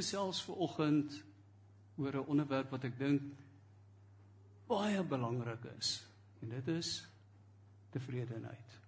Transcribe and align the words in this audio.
gesels 0.00 0.42
ver 0.44 0.56
oggend 0.66 1.22
oor 2.00 2.16
'n 2.16 2.28
onderwerp 2.32 2.70
wat 2.70 2.84
ek 2.84 2.98
dink 2.98 3.22
baie 4.70 5.02
belangrik 5.04 5.64
is. 5.78 6.00
En 6.40 6.48
dit 6.48 6.68
is 6.68 6.90
tevredenheid. 7.90 8.78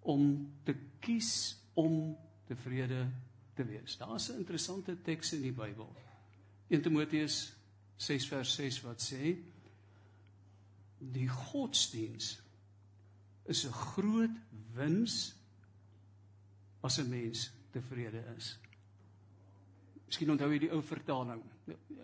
Om 0.00 0.52
te 0.64 0.74
kies 1.00 1.56
om 1.74 2.16
tevrede 2.46 3.10
te 3.54 3.64
wees. 3.64 3.96
Daar's 3.96 4.28
'n 4.30 4.38
interessante 4.38 5.02
teks 5.02 5.32
in 5.32 5.42
die 5.42 5.52
Bybel. 5.52 5.96
1 6.68 6.82
Timoteus 6.82 7.52
6 7.96 8.28
vers 8.28 8.54
6 8.54 8.80
wat 8.80 9.02
sê 9.12 9.36
die 10.98 11.28
godsdiens 11.28 12.42
is 13.44 13.64
'n 13.64 13.72
groot 13.72 14.36
wins 14.74 15.34
as 16.80 16.98
'n 16.98 17.08
mens 17.08 17.50
tevrede 17.70 18.24
is. 18.36 18.58
Miskien 20.16 20.32
onthou 20.32 20.46
jy 20.48 20.58
die 20.62 20.70
ou 20.72 20.78
vertaling. 20.80 21.42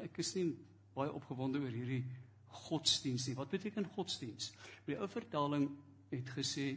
Ek 0.05 0.19
is 0.21 0.35
nie 0.37 0.51
baie 0.93 1.09
opgewonde 1.17 1.63
oor 1.65 1.73
hierdie 1.73 2.03
godsdiens 2.67 3.25
nie. 3.25 3.37
Wat 3.39 3.49
beteken 3.49 3.87
godsdiens? 3.95 4.51
Die 4.85 4.99
ou 5.01 5.07
vertaling 5.09 5.65
het 6.11 6.33
gesê 6.37 6.75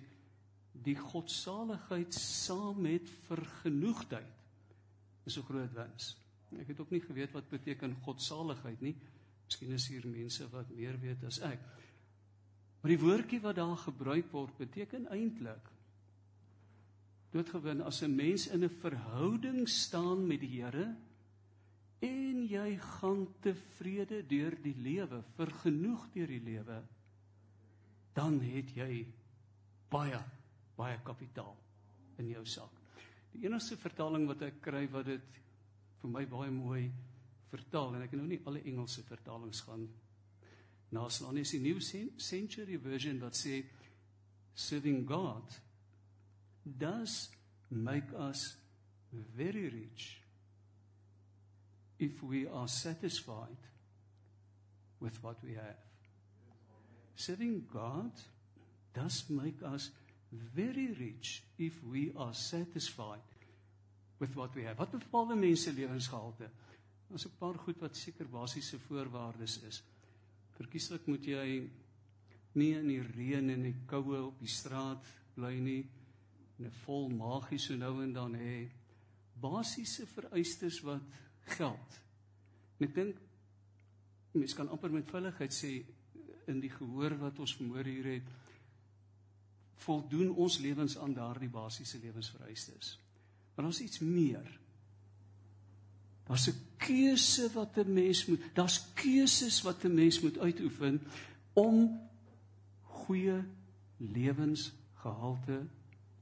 die 0.85 0.95
godsaligheid 0.95 2.15
saam 2.15 2.79
met 2.85 3.11
vergenoegdheid 3.27 5.27
is 5.27 5.35
'n 5.35 5.43
groot 5.43 5.73
wins. 5.75 6.15
Ek 6.57 6.71
het 6.71 6.79
ook 6.79 6.91
nie 6.91 7.03
geweet 7.03 7.35
wat 7.35 7.49
beteken 7.49 7.97
godsaligheid 8.07 8.81
nie. 8.81 8.95
Miskien 9.45 9.73
is 9.73 9.87
hier 9.87 10.07
mense 10.07 10.47
wat 10.51 10.71
meer 10.71 10.97
weet 11.01 11.23
as 11.25 11.41
ek. 11.41 11.59
Maar 12.81 12.95
die 12.95 13.03
woordjie 13.03 13.41
wat 13.41 13.55
daar 13.55 13.77
gebruik 13.77 14.31
word 14.31 14.57
beteken 14.57 15.11
eintlik 15.11 15.71
doodgewoon 17.31 17.81
as 17.81 18.01
'n 18.01 18.15
mens 18.15 18.47
in 18.47 18.63
'n 18.63 18.69
verhouding 18.69 19.69
staan 19.69 20.27
met 20.27 20.39
die 20.39 20.61
Here 20.61 20.95
en 22.03 22.41
jy 22.47 22.77
gaan 22.81 23.25
tevrede 23.43 24.21
deur 24.27 24.55
die 24.61 24.75
lewe, 24.75 25.21
vergenoeg 25.37 26.09
deur 26.13 26.33
die 26.33 26.43
lewe, 26.43 26.79
dan 28.15 28.39
het 28.43 28.71
jy 28.75 29.05
baie 29.91 30.19
baie 30.75 30.97
kapitaal 31.07 31.55
in 32.19 32.29
jou 32.33 32.43
sak. 32.47 32.71
Die 33.31 33.45
enigste 33.47 33.77
vertaling 33.79 34.25
wat 34.27 34.43
ek 34.47 34.57
kry 34.63 34.85
wat 34.91 35.07
dit 35.07 35.37
vir 36.01 36.11
my 36.11 36.25
baie 36.27 36.51
mooi 36.51 36.83
vertaal 37.51 37.95
en 37.95 38.03
ek 38.03 38.11
het 38.11 38.19
nou 38.19 38.27
nie 38.27 38.41
alle 38.47 38.63
Engelse 38.67 39.03
vertalings 39.07 39.63
gaan 39.67 39.87
naslaan 40.95 41.35
nie, 41.35 41.45
is 41.47 41.55
die 41.55 41.63
New 41.63 41.79
Century 42.19 42.77
Version 42.79 43.19
wat 43.23 43.39
sê 43.39 43.61
serving 44.55 45.03
God 45.07 45.55
does 46.63 47.29
make 47.69 48.15
us 48.27 48.53
very 49.35 49.67
rich 49.71 50.24
if 51.97 52.21
we 52.21 52.47
are 52.47 52.67
satisfied 52.67 53.57
with 54.99 55.17
what 55.21 55.37
we 55.43 55.53
have. 55.53 55.79
Serving 57.15 57.67
God 57.71 58.11
does 58.93 59.23
make 59.29 59.61
us 59.63 59.91
very 60.31 60.95
rich 60.99 61.43
if 61.57 61.83
we 61.83 62.11
are 62.17 62.33
satisfied 62.33 63.19
with 64.19 64.35
what 64.35 64.55
we 64.55 64.63
have. 64.63 64.77
Wat 64.77 64.91
bepaal 64.91 65.31
'n 65.31 65.39
mens 65.39 65.63
se 65.63 65.71
lewensgehalte? 65.71 66.49
Daar's 67.07 67.25
'n 67.25 67.37
paar 67.37 67.55
goed 67.55 67.79
wat 67.79 67.95
seker 67.95 68.27
basiese 68.27 68.79
voorwaardes 68.79 69.61
is. 69.61 69.83
Verkieslik 70.51 71.05
moet 71.05 71.25
jy 71.25 71.69
nie 72.53 72.73
in 72.75 72.87
die 72.87 73.01
reën 73.01 73.49
en 73.49 73.61
die 73.61 73.75
koue 73.85 74.21
op 74.25 74.39
die 74.39 74.51
straat 74.51 75.03
bly 75.35 75.59
nie 75.59 75.89
'n 76.59 76.71
vol 76.85 77.09
magiese 77.09 77.75
nou 77.75 78.03
en 78.03 78.13
dan 78.13 78.35
hê 78.35 78.69
basiese 79.41 80.05
vereistes 80.05 80.81
wat 80.81 81.01
geld. 81.45 81.99
En 82.77 82.87
ek 82.87 82.95
dink 82.95 83.21
mense 84.35 84.55
kan 84.55 84.69
amper 84.69 84.91
met 84.91 85.09
veiligheid 85.09 85.53
sê 85.53 85.77
in 86.51 86.59
die 86.59 86.71
gehoor 86.73 87.15
wat 87.21 87.39
ons 87.39 87.55
vermoor 87.55 87.87
hier 87.87 88.09
het 88.17 88.33
voldoen 89.85 90.31
ons 90.31 90.57
lewens 90.63 90.97
aan 90.97 91.13
daardie 91.13 91.49
basiese 91.51 91.99
lewensvereistes. 92.01 92.95
Maar 93.55 93.67
daar's 93.67 93.81
iets 93.83 93.99
meer. 93.99 94.59
Daar's 96.25 96.47
'n 96.49 96.59
keuse 96.77 97.49
wat 97.53 97.77
'n 97.77 97.93
mens 97.93 98.25
moet, 98.25 98.41
daar's 98.53 98.85
keuses 98.93 99.61
wat 99.61 99.83
'n 99.83 99.93
mens 99.93 100.19
moet 100.21 100.37
uitoefen 100.37 101.01
om 101.53 101.99
goeie 102.81 103.43
lewensgehalte 103.97 105.65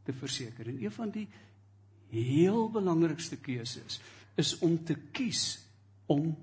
te 0.04 0.14
verseker. 0.14 0.68
En 0.68 0.84
een 0.84 0.92
van 0.92 1.10
die 1.10 1.28
heel 2.10 2.70
belangrikste 2.70 3.38
keuses 3.38 4.00
is 4.36 4.58
om 4.60 4.78
te 4.84 4.96
kies 5.12 5.60
om 6.06 6.34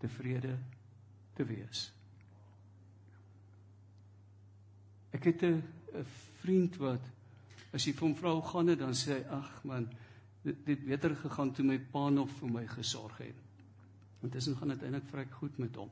tevrede 0.00 0.56
te 1.36 1.44
wees. 1.44 1.90
Ek 5.12 5.24
het 5.24 5.42
'n 5.42 5.62
vriend 6.40 6.76
wat 6.76 7.04
as 7.72 7.84
jy 7.84 7.94
hom 7.98 8.14
vra 8.14 8.32
hoe 8.32 8.42
gaan 8.42 8.66
dit 8.66 8.78
dan 8.78 8.94
sê 8.94 9.12
hy 9.12 9.24
ag 9.28 9.64
man 9.64 9.88
dit 10.42 10.66
het 10.66 10.84
beter 10.84 11.16
gegaan 11.16 11.52
toe 11.52 11.64
my 11.64 11.78
pa 11.78 12.08
nog 12.08 12.30
vir 12.30 12.50
my 12.50 12.66
gesorg 12.66 13.18
het. 13.18 13.36
Intussen 14.22 14.56
gaan 14.56 14.68
dit 14.68 14.82
eintlik 14.82 15.08
vrek 15.08 15.32
goed 15.32 15.58
met 15.58 15.76
hom. 15.76 15.90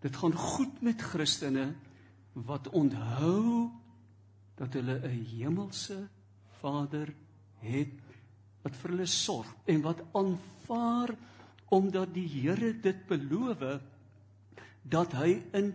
Dit 0.00 0.16
gaan 0.16 0.32
goed 0.32 0.82
met 0.82 1.02
Christene 1.02 1.74
wat 2.32 2.68
onthou 2.68 3.70
dat 4.56 4.72
hulle 4.72 5.00
'n 5.00 5.24
hemelse 5.24 6.08
Vader 6.60 7.06
het 7.06 7.29
wat 8.62 8.76
vir 8.76 8.90
hulle 8.90 9.06
sorg 9.06 9.48
en 9.66 9.82
wat 9.84 10.02
aanvaar 10.16 11.14
omdat 11.70 12.14
die 12.14 12.28
Here 12.28 12.72
dit 12.82 13.06
beloof 13.06 13.62
dat 14.82 15.12
hy 15.12 15.42
in 15.54 15.74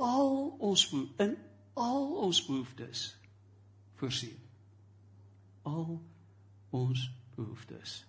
al 0.00 0.56
ons 0.58 0.88
in 1.22 1.36
al 1.78 2.08
ons 2.26 2.40
behoeftes 2.46 3.14
voorsien. 4.00 4.38
Al 5.62 6.00
ons 6.74 7.10
behoeftes. 7.36 8.02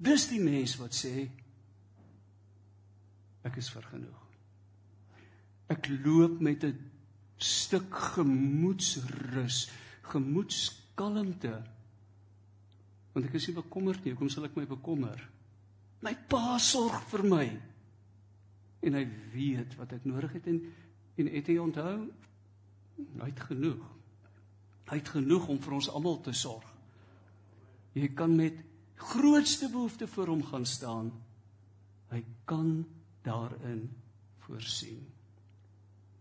Dis 0.00 0.26
die 0.30 0.40
mens 0.42 0.76
wat 0.80 0.96
sê 0.96 1.28
ek 3.46 3.56
is 3.60 3.70
vergenoeg. 3.72 4.26
Ek 5.70 5.86
loop 6.02 6.40
met 6.40 6.64
'n 6.64 6.90
stuk 7.36 7.94
gemoedsrus, 8.16 9.70
gemoedskalmte. 11.00 11.62
Want 13.12 13.26
ek 13.26 13.36
is 13.38 13.48
nie 13.48 13.56
bekommerd 13.56 14.04
nie. 14.04 14.12
Hoekom 14.14 14.30
sal 14.30 14.46
ek 14.46 14.56
my 14.56 14.66
bekommer? 14.68 15.18
My 16.04 16.14
Pa 16.28 16.58
sorg 16.58 17.02
vir 17.10 17.24
my. 17.26 17.46
En 18.86 18.96
hy 18.96 19.04
weet 19.34 19.76
wat 19.76 19.92
ek 19.96 20.06
nodig 20.08 20.32
het 20.38 20.46
en 20.48 20.60
en 21.20 21.26
het 21.28 21.48
hy 21.50 21.56
onthou? 21.60 21.96
Hy 23.20 23.26
het 23.28 23.40
genoeg. 23.44 23.80
Hy 24.88 24.96
het 24.96 25.08
genoeg 25.12 25.48
om 25.52 25.58
vir 25.60 25.74
ons 25.76 25.88
almal 25.92 26.20
te 26.24 26.32
sorg. 26.32 26.64
Jy 27.92 28.08
kan 28.16 28.32
met 28.36 28.56
grootste 28.96 29.68
behoefte 29.68 30.06
voor 30.08 30.32
hom 30.32 30.44
gaan 30.46 30.64
staan. 30.64 31.10
Hy 32.08 32.22
kan 32.48 32.86
daarin 33.26 33.90
voorsien. 34.46 35.02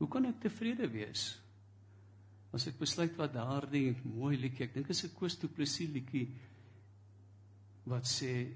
Hoe 0.02 0.10
kan 0.12 0.28
ek 0.28 0.42
tevrede 0.44 0.90
wees? 0.92 1.30
As 2.54 2.66
ek 2.68 2.80
besluit 2.80 3.16
wat 3.18 3.34
daardie 3.34 3.94
mooi 4.04 4.36
liedjie, 4.38 4.66
ek 4.66 4.74
dink 4.74 4.90
is 4.90 5.04
'n 5.04 5.14
Koos 5.14 5.38
Du 5.38 5.48
Plessis 5.48 5.90
liedjie 5.90 6.28
wat 7.86 8.06
sê 8.06 8.56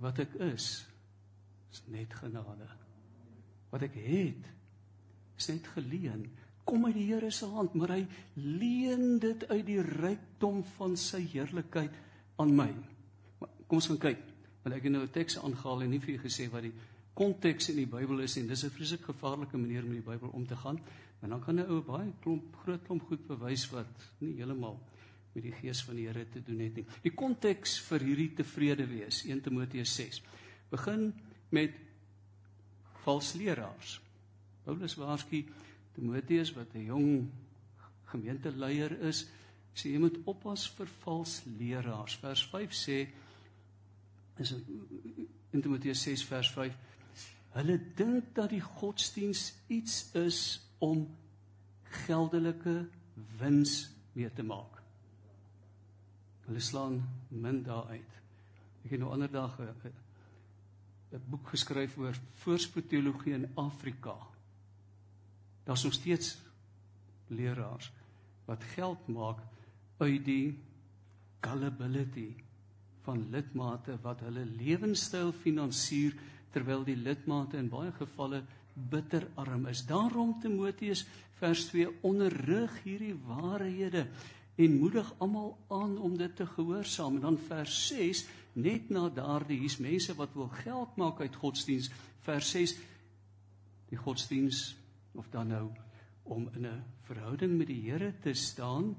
wat 0.00 0.18
ek 0.18 0.34
is 0.52 0.86
is 1.70 1.82
net 1.88 2.12
genade. 2.14 2.68
Wat 3.70 3.82
ek 3.82 3.94
het 3.94 4.48
is 5.38 5.48
net 5.48 5.66
geleen. 5.66 6.26
Kom 6.64 6.84
uit 6.86 6.94
die 6.94 7.06
Here 7.12 7.30
se 7.30 7.46
hand, 7.46 7.74
maar 7.74 7.94
hy 7.96 8.06
leen 8.34 9.18
dit 9.18 9.44
uit 9.48 9.66
die 9.66 9.80
rykdom 9.82 10.64
van 10.76 10.96
sy 10.96 11.22
heerlikheid 11.32 11.94
aan 12.36 12.54
my. 12.56 12.68
Kom 13.66 13.78
ons 13.78 13.86
gaan 13.86 14.02
kyk. 14.02 14.22
Want 14.64 14.76
ek 14.76 14.82
het 14.82 14.92
nou 14.92 15.02
'n 15.02 15.10
teks 15.10 15.38
aangehaal 15.38 15.82
en 15.82 15.90
nie 15.90 16.00
vir 16.00 16.14
julle 16.14 16.28
gesê 16.28 16.50
wat 16.50 16.62
die 16.62 16.74
konteks 17.14 17.68
in 17.68 17.76
die 17.76 17.88
Bybel 17.90 18.20
is 18.24 18.36
en 18.36 18.46
dis 18.46 18.64
'n 18.64 18.70
vreeslik 18.70 19.02
gevaarlike 19.04 19.56
manier 19.56 19.84
om 19.84 19.92
die 19.92 20.00
Bybel 20.00 20.28
om 20.28 20.46
te 20.46 20.56
gaan. 20.56 20.80
En 21.20 21.28
dan 21.28 21.40
kan 21.40 21.54
'n 21.54 21.70
ou 21.70 21.82
baie 21.82 22.12
klomp 22.20 22.56
groot 22.62 22.82
klomp 22.82 23.02
goed 23.02 23.26
bewys 23.26 23.70
wat 23.70 24.12
nie 24.18 24.34
heeltemal 24.36 24.80
met 25.32 25.42
die 25.42 25.52
gees 25.52 25.82
van 25.82 25.94
die 25.94 26.06
Here 26.06 26.28
te 26.28 26.42
doen 26.42 26.58
het 26.58 26.74
nie. 26.74 26.86
Die 27.02 27.14
konteks 27.14 27.78
vir 27.80 28.00
hierdie 28.00 28.34
tevrede 28.34 28.86
wees, 28.86 29.24
1 29.24 29.40
Timoteus 29.40 29.94
6, 29.94 30.22
begin 30.70 31.12
met 31.48 31.70
valse 33.04 33.38
leraars. 33.38 34.00
Paulus 34.64 34.94
waarsku 34.94 35.44
Timoteus 35.94 36.52
wat 36.52 36.74
'n 36.74 36.84
jong 36.84 37.30
gemeenteleier 38.04 39.00
is, 39.00 39.26
sê 39.74 39.92
jy 39.92 39.98
moet 39.98 40.18
oppas 40.24 40.68
vir 40.68 40.86
valse 40.86 41.42
leraars. 41.58 42.16
Vers 42.16 42.46
5 42.46 42.72
sê 42.72 43.08
is 44.38 44.54
in 45.50 45.62
Timoteus 45.62 46.02
6 46.02 46.24
vers 46.24 46.50
5 46.50 46.89
Hulle 47.50 47.78
dink 47.98 48.34
dat 48.34 48.52
die 48.52 48.62
godsdiens 48.62 49.54
iets 49.66 50.12
is 50.14 50.60
om 50.78 51.08
geldelike 52.06 52.84
wins 53.40 53.90
mee 54.14 54.30
te 54.32 54.42
maak. 54.46 54.78
Hulle 56.46 56.62
slaan 56.62 57.00
min 57.28 57.62
daar 57.66 57.90
uit. 57.90 58.16
Ek 58.84 58.94
het 58.94 59.00
nou 59.02 59.10
ander 59.12 59.30
dag 59.30 59.58
'n 59.60 61.22
boek 61.26 61.48
geskryf 61.48 61.96
oor 61.98 62.14
voorspoedteologie 62.34 63.32
in 63.34 63.50
Afrika. 63.54 64.14
Daar's 65.64 65.84
nog 65.84 65.92
steeds 65.92 66.38
leraars 67.26 67.90
wat 68.44 68.64
geld 68.64 69.08
maak 69.08 69.38
uit 69.98 70.24
die 70.24 70.58
gullibility 71.40 72.34
van 73.02 73.30
lidmate 73.30 73.98
wat 74.02 74.20
hulle 74.20 74.44
lewenstyl 74.44 75.32
finansier 75.32 76.14
terwyl 76.50 76.84
die 76.84 76.96
lidmate 76.96 77.58
in 77.58 77.68
baie 77.68 77.92
gevalle 77.92 78.42
bitter 78.74 79.26
arm 79.34 79.66
is. 79.66 79.84
Daarom 79.86 80.36
Timoteus 80.40 81.04
vers 81.40 81.66
2 81.70 81.88
onderrig 82.06 82.82
hierdie 82.84 83.14
waarhede 83.26 84.06
en 84.60 84.78
moedig 84.78 85.14
almal 85.18 85.56
aan 85.68 85.98
om 85.98 86.16
dit 86.16 86.36
te 86.36 86.46
gehoorsaam. 86.46 87.16
En 87.16 87.20
dan 87.20 87.38
vers 87.48 87.86
6 87.88 88.26
net 88.52 88.90
na 88.90 89.08
daardie 89.08 89.58
hier's 89.58 89.78
mense 89.78 90.14
wat 90.18 90.34
wil 90.34 90.50
geld 90.62 90.96
maak 90.96 91.20
uit 91.20 91.36
godsdiens. 91.36 91.90
Vers 92.26 92.50
6 92.50 92.76
die 93.90 93.98
godsdiens 93.98 94.76
of 95.18 95.28
dan 95.30 95.48
nou 95.48 95.70
om 96.22 96.48
in 96.54 96.66
'n 96.66 96.84
verhouding 97.02 97.56
met 97.58 97.66
die 97.66 97.90
Here 97.90 98.12
te 98.22 98.34
staan 98.34 98.96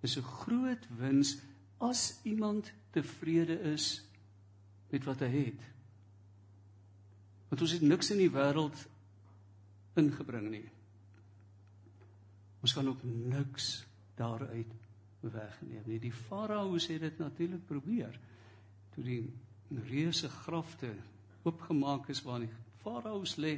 is 0.00 0.16
'n 0.16 0.22
groot 0.22 0.86
wins 0.98 1.38
as 1.78 2.20
iemand 2.22 2.72
tevrede 2.90 3.60
is 3.60 4.04
met 4.90 5.04
wat 5.04 5.20
hy 5.20 5.28
het. 5.28 5.60
Want 7.54 7.68
ons 7.68 7.74
het 7.76 7.84
niks 7.86 8.08
in 8.10 8.18
die 8.18 8.32
wêreld 8.34 8.80
ingebring 9.94 10.48
nie. 10.50 10.64
Ons 12.66 12.72
kan 12.74 12.88
ook 12.90 13.04
niks 13.06 13.84
daaruit 14.18 14.72
wegneem 15.22 15.84
nie. 15.86 16.00
Die 16.02 16.10
farao's 16.10 16.88
het 16.90 17.04
dit 17.04 17.20
natuurlik 17.22 17.62
probeer. 17.68 18.16
Toe 18.96 19.04
die 19.06 19.20
reuse 19.86 20.26
grafte 20.42 20.90
oopgemaak 21.46 22.08
is 22.10 22.24
waar 22.26 22.42
die 22.42 22.50
farao's 22.82 23.36
lê, 23.38 23.52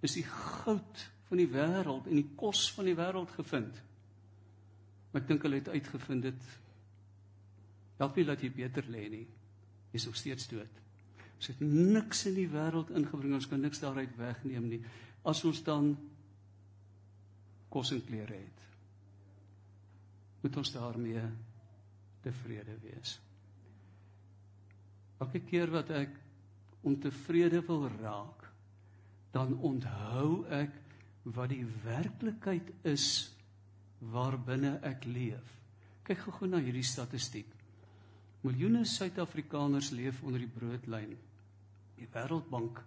is 0.00 0.16
die 0.16 0.24
goud 0.24 1.02
van 1.28 1.42
die 1.42 1.50
wêreld 1.52 2.08
en 2.08 2.22
die 2.22 2.30
kos 2.40 2.62
van 2.78 2.88
die 2.88 2.96
wêreld 2.96 3.34
gevind. 3.36 3.76
Maar 5.12 5.20
ek 5.20 5.28
dink 5.34 5.44
hulle 5.44 5.60
het 5.60 5.68
uitgevind 5.74 6.30
dit 6.30 6.48
help 8.00 8.16
nie 8.16 8.26
dat 8.32 8.40
jy 8.40 8.52
beter 8.56 8.88
lê 8.88 9.04
nie. 9.18 9.26
Jy's 9.92 10.08
nog 10.08 10.16
steeds 10.16 10.48
dood. 10.48 10.83
Ons 11.44 11.52
het 11.52 11.64
niks 11.92 12.22
in 12.30 12.38
die 12.38 12.48
wêreld 12.48 12.88
ingebring, 12.96 13.34
ons 13.36 13.46
kan 13.50 13.60
niks 13.60 13.82
daaruit 13.82 14.12
wegneem 14.16 14.64
nie. 14.64 14.78
As 15.28 15.42
ons 15.44 15.58
dan 15.66 15.90
kos 17.68 17.90
en 17.92 18.00
klere 18.06 18.38
het, 18.38 18.62
moet 20.40 20.56
ons 20.56 20.70
daarmee 20.72 21.24
tevrede 22.24 22.78
wees. 22.80 23.18
Elke 25.20 25.42
keer 25.44 25.68
wat 25.74 25.92
ek 25.92 26.14
ontevrede 26.88 27.60
wil 27.68 27.90
raak, 27.98 28.48
dan 29.36 29.52
onthou 29.60 30.46
ek 30.48 30.80
wat 31.36 31.52
die 31.52 31.66
werklikheid 31.84 32.72
is 32.88 33.10
waarbinne 34.16 34.78
ek 34.80 35.04
leef. 35.04 35.52
Kyk 36.08 36.24
gou-gou 36.24 36.48
na 36.48 36.64
hierdie 36.64 36.88
statistiek. 36.88 37.52
Miljoene 38.48 38.86
Suid-Afrikaners 38.88 39.92
leef 39.92 40.24
onder 40.24 40.40
die 40.40 40.52
broodlyn. 40.56 41.12
Die 41.96 42.08
Wêreldbank 42.12 42.84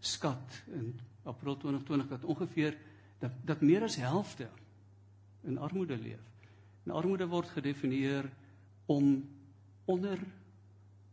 skat 0.00 0.62
in 0.72 1.00
April 1.22 1.56
2020 1.56 2.08
dat 2.08 2.24
ongeveer 2.24 2.78
dat 3.18 3.32
dat 3.44 3.60
meer 3.60 3.82
as 3.82 3.96
helfte 3.96 4.48
in 5.42 5.58
armoede 5.58 5.96
leef. 5.98 6.22
En 6.84 6.94
armoede 6.94 7.26
word 7.26 7.48
gedefinieer 7.48 8.30
om 8.86 9.28
onder 9.84 10.18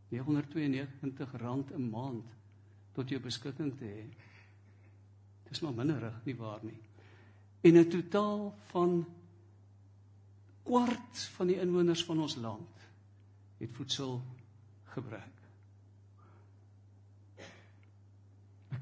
992 0.09 1.31
rand 1.41 1.71
'n 1.71 1.89
maand 1.89 2.25
tot 2.91 3.09
jou 3.09 3.21
beskikking 3.21 3.77
te 3.77 3.85
hê. 3.85 4.05
Dis 5.49 5.59
maar 5.59 5.73
minderig, 5.73 6.21
nie 6.25 6.35
waar 6.35 6.63
nie. 6.63 6.81
En 7.61 7.77
'n 7.77 7.89
totaal 7.89 8.55
van 8.71 9.05
kwart 10.63 11.19
van 11.37 11.47
die 11.47 11.59
inwoners 11.59 12.05
van 12.05 12.19
ons 12.19 12.35
land 12.35 12.89
het 13.57 13.71
voedsel 13.71 14.21
gebrek. 14.83 15.34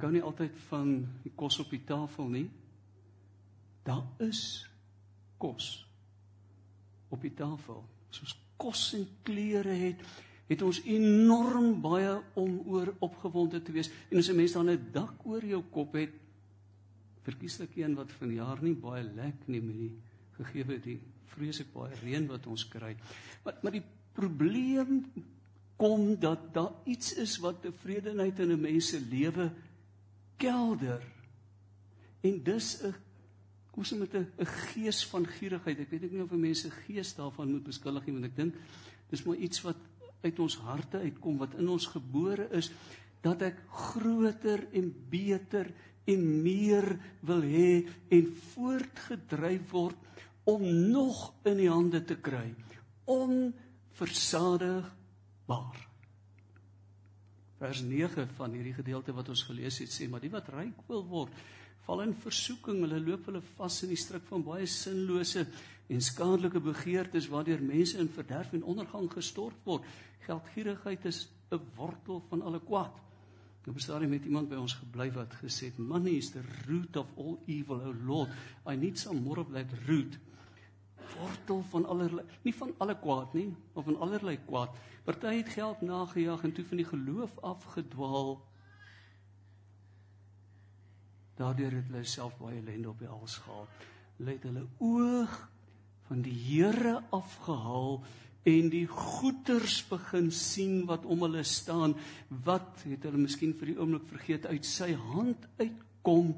Ek 0.04 0.10
kan 0.10 0.18
nie 0.18 0.28
altyd 0.28 0.56
van 0.68 0.90
die 1.24 1.32
kos 1.32 1.62
op 1.64 1.70
die 1.72 1.86
tafel 1.88 2.26
nie. 2.28 2.48
Daar 3.88 4.04
is 4.20 4.66
kos 5.40 5.86
op 7.08 7.24
die 7.24 7.32
tafel. 7.32 7.80
As 8.12 8.20
ons 8.20 8.34
kos 8.60 8.82
en 8.98 9.08
klere 9.24 9.72
het, 9.72 10.04
het 10.50 10.68
ons 10.68 10.82
enorm 10.92 11.80
baie 11.80 12.18
om 12.36 12.60
oor 12.68 12.92
opgewonde 13.08 13.64
te 13.64 13.72
wees. 13.72 13.94
En 14.12 14.20
as 14.20 14.28
'n 14.28 14.36
mens 14.36 14.52
dan 14.60 14.70
'n 14.76 14.92
dak 14.92 15.24
oor 15.24 15.40
jou 15.40 15.64
kop 15.72 15.94
het, 15.94 16.12
verkieslik 17.24 17.78
een 17.78 17.96
wat 17.96 18.12
van 18.12 18.34
jaar 18.34 18.62
nie 18.62 18.76
baie 18.76 19.04
lek 19.04 19.48
nie 19.48 19.62
met 19.62 19.78
die 19.78 19.96
gegee 20.32 20.66
word 20.66 20.84
die 20.84 21.00
vreeslik 21.26 21.74
baie 21.74 21.96
reën 22.04 22.28
wat 22.28 22.48
ons 22.48 22.68
kry. 22.68 22.98
Maar 23.46 23.56
maar 23.64 23.72
die 23.72 23.88
probleem 24.14 25.06
kom 25.78 26.20
dat 26.20 26.54
daar 26.54 26.74
iets 26.84 27.14
is 27.14 27.38
wat 27.38 27.62
tevredenheid 27.62 28.40
in 28.40 28.52
'n 28.52 28.62
mens 28.62 28.88
se 28.90 29.00
lewe 29.00 29.52
kelder. 30.44 31.04
En 32.24 32.44
dis 32.44 32.84
'n 32.84 32.96
kom 33.72 33.84
se 33.84 33.96
met 33.96 34.14
'n 34.14 34.46
gees 34.46 35.06
van 35.06 35.26
gierigheid. 35.26 35.80
Ek 35.80 35.90
weet 35.90 36.04
ek 36.04 36.12
nie 36.12 36.22
of 36.22 36.32
mense 36.32 36.70
gees 36.70 37.16
daarvan 37.16 37.52
moet 37.52 37.64
beskuldig 37.64 38.06
nie, 38.06 38.14
want 38.14 38.26
ek 38.26 38.36
dink 38.36 38.56
dis 39.10 39.24
maar 39.24 39.36
iets 39.36 39.62
wat 39.62 39.78
uit 40.22 40.40
ons 40.40 40.58
harte 40.58 40.98
uitkom 40.98 41.38
wat 41.38 41.54
in 41.60 41.70
ons 41.70 41.86
gebore 41.86 42.48
is 42.52 42.72
dat 43.22 43.42
ek 43.42 43.58
groter 43.70 44.68
en 44.72 44.94
beter 45.10 45.74
en 46.06 46.44
meer 46.44 47.00
wil 47.22 47.42
hê 47.42 47.88
en 48.10 48.36
voortgedryf 48.54 49.72
word 49.72 49.96
om 50.44 50.92
nog 50.92 51.34
in 51.44 51.58
die 51.58 51.70
hande 51.70 52.04
te 52.04 52.16
kry. 52.16 52.56
On 53.06 53.54
versadigbaar. 53.96 55.93
Vers 57.64 57.80
9 57.88 58.26
van 58.36 58.56
hierdie 58.58 58.76
gedeelte 58.76 59.14
wat 59.16 59.30
ons 59.32 59.46
gelees 59.48 59.78
het 59.80 59.92
sê 59.94 60.10
maar 60.12 60.20
die 60.20 60.32
wat 60.34 60.50
ryk 60.52 60.82
wil 60.90 61.06
word, 61.08 61.38
val 61.86 62.02
in 62.04 62.12
versoeking, 62.20 62.82
hulle 62.84 63.00
loop 63.00 63.30
hulle 63.30 63.40
vas 63.56 63.78
in 63.86 63.94
die 63.94 64.00
struik 64.00 64.26
van 64.28 64.44
baie 64.44 64.66
sinlose 64.68 65.46
en 65.88 66.04
skadelike 66.04 66.60
begeertes 66.64 67.30
waardeur 67.32 67.64
mense 67.64 67.96
in 68.04 68.12
verderf 68.12 68.52
en 68.58 68.66
ondergang 68.74 69.08
gestort 69.12 69.64
word. 69.64 69.88
Geldgierigheid 70.28 71.08
is 71.08 71.30
'n 71.52 71.62
wortel 71.78 72.20
van 72.30 72.42
alle 72.42 72.60
kwaad. 72.60 73.00
Nou 73.64 73.76
bestaan 73.76 74.02
jy 74.02 74.10
met 74.10 74.26
iemand 74.26 74.50
by 74.50 74.60
ons 74.60 74.76
gebly 74.76 75.10
wat 75.16 75.34
gesê 75.40 75.72
het 75.72 75.80
money 75.80 76.18
is 76.18 76.32
the 76.32 76.44
root 76.68 76.98
of 76.98 77.08
all 77.16 77.40
evil, 77.48 77.80
oh 77.80 77.96
Lord, 78.06 78.30
I 78.68 78.76
need 78.76 79.00
some 79.00 79.24
more 79.24 79.40
of 79.40 79.54
that 79.54 79.72
root 79.88 80.20
wortel 81.18 81.62
van 81.72 81.86
allerlei 81.86 82.26
nie 82.44 82.56
van 82.56 82.74
alle 82.84 82.96
kwaad 83.00 83.34
nie, 83.34 83.50
maar 83.74 83.84
van 83.84 84.00
allerlei 84.00 84.38
kwaad. 84.46 84.76
Party 85.04 85.36
het 85.42 85.50
geld 85.50 85.82
nagejaag 85.82 86.44
en 86.44 86.54
toe 86.54 86.66
van 86.66 86.80
die 86.80 86.88
geloof 86.88 87.38
afgedwaal. 87.40 88.36
Daardeur 91.36 91.80
het 91.80 91.90
hulle 91.90 92.04
self 92.06 92.36
baie 92.38 92.60
ellende 92.62 92.92
op 92.92 93.00
die 93.02 93.10
hals 93.10 93.40
gehad. 93.44 93.88
Hulle 94.18 94.36
het 94.36 94.46
hulle 94.48 94.68
oog 94.78 95.40
van 96.08 96.22
die 96.22 96.36
Here 96.36 97.00
afgehaal 97.16 98.04
en 98.44 98.70
die 98.70 98.86
goeters 98.88 99.80
begin 99.88 100.30
sien 100.36 100.84
wat 100.90 101.08
om 101.10 101.24
hulle 101.26 101.44
staan. 101.48 101.96
Wat 102.28 102.84
het 102.88 103.08
hulle 103.08 103.24
miskien 103.24 103.56
vir 103.58 103.72
die 103.72 103.80
oomblik 103.80 104.06
vergeet 104.12 104.48
uit 104.52 104.68
sy 104.68 104.92
hand 105.14 105.48
uitkom? 105.58 106.36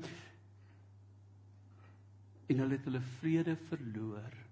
En 2.46 2.62
hulle 2.62 2.77
het 2.77 2.89
hulle 2.89 3.03
vrede 3.20 3.58
verloor. 3.70 4.45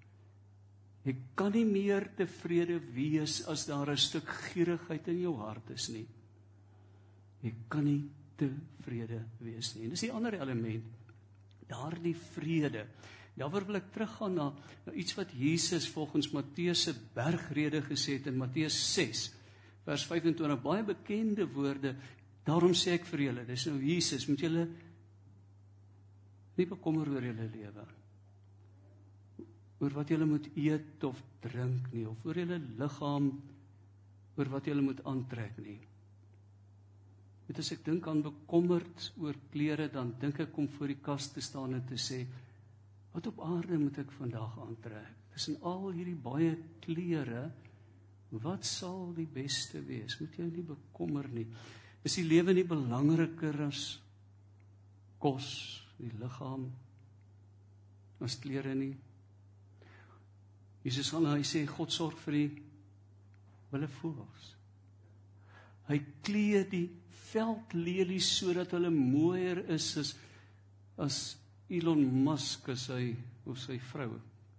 Jy 1.03 1.15
kan 1.35 1.51
nie 1.51 1.65
meer 1.67 2.05
tevrede 2.15 2.77
wees 2.95 3.41
as 3.51 3.65
daar 3.67 3.91
'n 3.91 3.97
stuk 3.97 4.27
gierigheid 4.51 5.07
in 5.07 5.19
jou 5.21 5.35
hart 5.37 5.69
is 5.69 5.89
nie. 5.89 6.07
Jy 7.41 7.53
kan 7.67 7.83
nie 7.83 8.09
tevrede 8.37 9.25
wees 9.39 9.75
nie. 9.75 9.83
En 9.83 9.89
dis 9.89 10.01
die 10.01 10.11
ander 10.11 10.33
element. 10.33 10.83
Daardie 11.67 12.15
vrede. 12.15 12.87
Daaroor 13.35 13.65
wil 13.65 13.75
ek 13.75 13.91
teruggaan 13.91 14.33
na 14.33 14.53
na 14.85 14.93
iets 14.93 15.15
wat 15.15 15.31
Jesus 15.31 15.89
volgens 15.89 16.31
Matteus 16.31 16.83
se 16.83 16.93
bergrede 17.13 17.81
gesê 17.81 18.13
het 18.13 18.27
in 18.27 18.37
Matteus 18.37 18.93
6 18.93 19.33
vers 19.85 20.05
25 20.05 20.61
baie 20.61 20.83
bekende 20.83 21.45
woorde. 21.45 21.95
Daarom 22.45 22.73
sê 22.73 22.93
ek 22.93 23.05
vir 23.05 23.19
julle, 23.19 23.45
dis 23.45 23.65
nou 23.65 23.79
Jesus, 23.81 24.27
moet 24.27 24.39
julle 24.39 24.67
nie 26.57 26.65
bekommer 26.65 27.09
oor 27.09 27.21
julle 27.21 27.49
lewe 27.49 27.85
nie 27.87 28.02
oor 29.83 29.95
wat 29.97 30.11
jy 30.11 30.19
moet 30.23 30.47
eet 30.55 31.03
of 31.07 31.19
drink 31.43 31.89
nie 31.93 32.05
of 32.09 32.23
oor 32.25 32.39
jou 32.39 32.59
liggaam 32.79 33.31
oor 34.37 34.53
wat 34.53 34.67
jy 34.67 34.77
moet 34.81 35.03
aantrek 35.09 35.59
nie. 35.61 35.79
Dit 37.47 37.59
as 37.59 37.73
ek 37.75 37.83
dink 37.85 38.07
aan 38.07 38.23
bekommerd 38.23 39.09
oor 39.21 39.35
klere 39.51 39.89
dan 39.91 40.15
dink 40.21 40.39
ek 40.39 40.55
om 40.57 40.69
voor 40.77 40.93
die 40.93 41.01
kas 41.03 41.27
te 41.35 41.43
staan 41.43 41.75
en 41.75 41.83
te 41.85 41.99
sê 41.99 42.23
wat 43.13 43.27
op 43.29 43.43
aarde 43.45 43.77
moet 43.77 43.99
ek 44.01 44.15
vandag 44.17 44.55
aantrek? 44.63 45.11
Tussen 45.33 45.59
al 45.61 45.91
hierdie 45.91 46.17
baie 46.17 46.55
klere 46.81 47.49
Wat 48.41 48.65
sal 48.65 49.11
die 49.13 49.27
beste 49.29 49.83
wees? 49.85 50.15
Moet 50.17 50.39
jou 50.39 50.47
nie 50.49 50.65
bekommer 50.65 51.27
nie. 51.29 51.45
Is 52.03 52.17
die 52.17 52.25
lewe 52.25 52.55
nie 52.55 52.65
belangriker 52.65 53.59
as 53.67 53.99
kos, 55.21 55.49
die 55.99 56.09
liggaam, 56.19 56.65
as 58.25 58.39
klere 58.41 58.73
nie? 58.75 58.95
Jesus 60.83 61.13
gaan 61.13 61.29
hy 61.31 61.43
sê 61.47 61.63
God 61.69 61.93
sorg 61.93 62.17
vir 62.25 62.39
die 62.39 62.49
wille 63.71 63.87
voels. 63.99 64.49
Hy 65.87 65.99
klee 66.23 66.63
die 66.69 66.87
veldlelies 67.31 68.27
sodat 68.37 68.75
hulle 68.75 68.91
mooier 68.93 69.63
is 69.73 69.89
as 69.99 70.13
as 71.01 71.15
Elon 71.73 72.03
Musk 72.23 72.67
as 72.69 72.85
hy 72.93 73.15
of 73.49 73.57
sy 73.57 73.79
vrou 73.91 74.11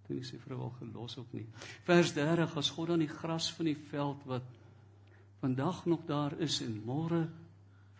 toe 0.04 0.16
nie 0.16 0.26
sy 0.26 0.36
vrou 0.42 0.66
al 0.66 0.74
gelos 0.80 1.16
op 1.20 1.30
nie. 1.36 1.46
Vers 1.86 2.12
30 2.16 2.58
as 2.60 2.70
God 2.74 2.92
dan 2.92 3.04
die 3.04 3.12
gras 3.12 3.48
van 3.56 3.70
die 3.70 3.78
veld 3.92 4.26
wat 4.28 4.48
vandag 5.40 5.84
nog 5.88 6.04
daar 6.08 6.36
is 6.44 6.60
en 6.64 6.74
môre 6.84 7.22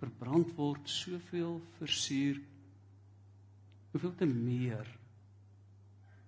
verbrand 0.01 0.51
word, 0.59 0.89
soveel 0.91 1.59
versuur, 1.79 2.41
hoeveel 3.93 4.15
te 4.19 4.29
meer 4.29 4.91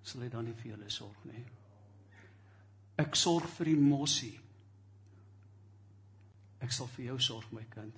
sal 0.07 0.23
hy 0.23 0.31
dan 0.33 0.47
nie 0.47 0.57
vir 0.61 0.77
julle 0.77 0.91
sorg 0.93 1.25
nie. 1.29 1.43
Ek 2.97 3.17
sorg 3.19 3.49
vir 3.59 3.73
die 3.73 3.79
mossie. 3.81 4.35
Ek 6.65 6.73
sal 6.73 6.89
vir 6.97 7.11
jou 7.11 7.19
sorg 7.21 7.51
my 7.53 7.65
kind. 7.73 7.97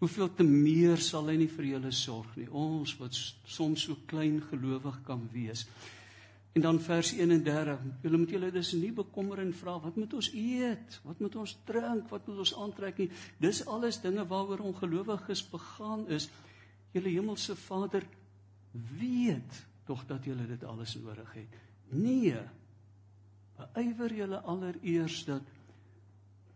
Hoeveel 0.00 0.30
te 0.32 0.46
meer 0.46 1.00
sal 1.04 1.26
hy 1.28 1.36
nie 1.42 1.50
vir 1.50 1.74
julle 1.74 1.90
sorg 1.92 2.36
nie. 2.38 2.46
Ons 2.48 2.94
wat 3.00 3.16
soms 3.16 3.84
so 3.84 3.98
klein 4.08 4.38
gelowig 4.48 5.00
kan 5.04 5.26
wees. 5.34 5.66
En 6.56 6.64
dan 6.64 6.80
vers 6.82 7.10
31. 7.18 7.82
Julle 8.02 8.20
moet 8.22 8.32
julle 8.34 8.48
dus 8.54 8.72
nie 8.78 8.92
bekommer 8.94 9.42
en 9.42 9.52
vra 9.54 9.76
wat 9.82 9.98
moet 10.00 10.14
ons 10.16 10.30
eet? 10.34 10.96
Wat 11.04 11.20
moet 11.20 11.36
ons 11.42 11.56
drink? 11.68 12.08
Wat 12.10 12.26
moet 12.26 12.40
ons 12.46 12.54
aantrek 12.64 13.02
nie? 13.02 13.10
Dis 13.42 13.60
alles 13.66 14.00
dinge 14.02 14.24
waaroor 14.30 14.64
ongelowiges 14.70 15.44
begaan 15.52 16.06
is. 16.08 16.30
Julle 16.94 17.12
hemelse 17.12 17.54
Vader 17.58 18.06
weet 18.72 19.60
tog 19.86 20.06
dat 20.08 20.24
julle 20.24 20.46
dit 20.46 20.64
alles 20.64 20.96
nodig 21.02 21.36
het. 21.42 21.60
Nee. 21.90 22.40
Beywer 23.60 24.14
julle 24.14 24.42
allereers 24.42 25.24
dat 25.28 25.56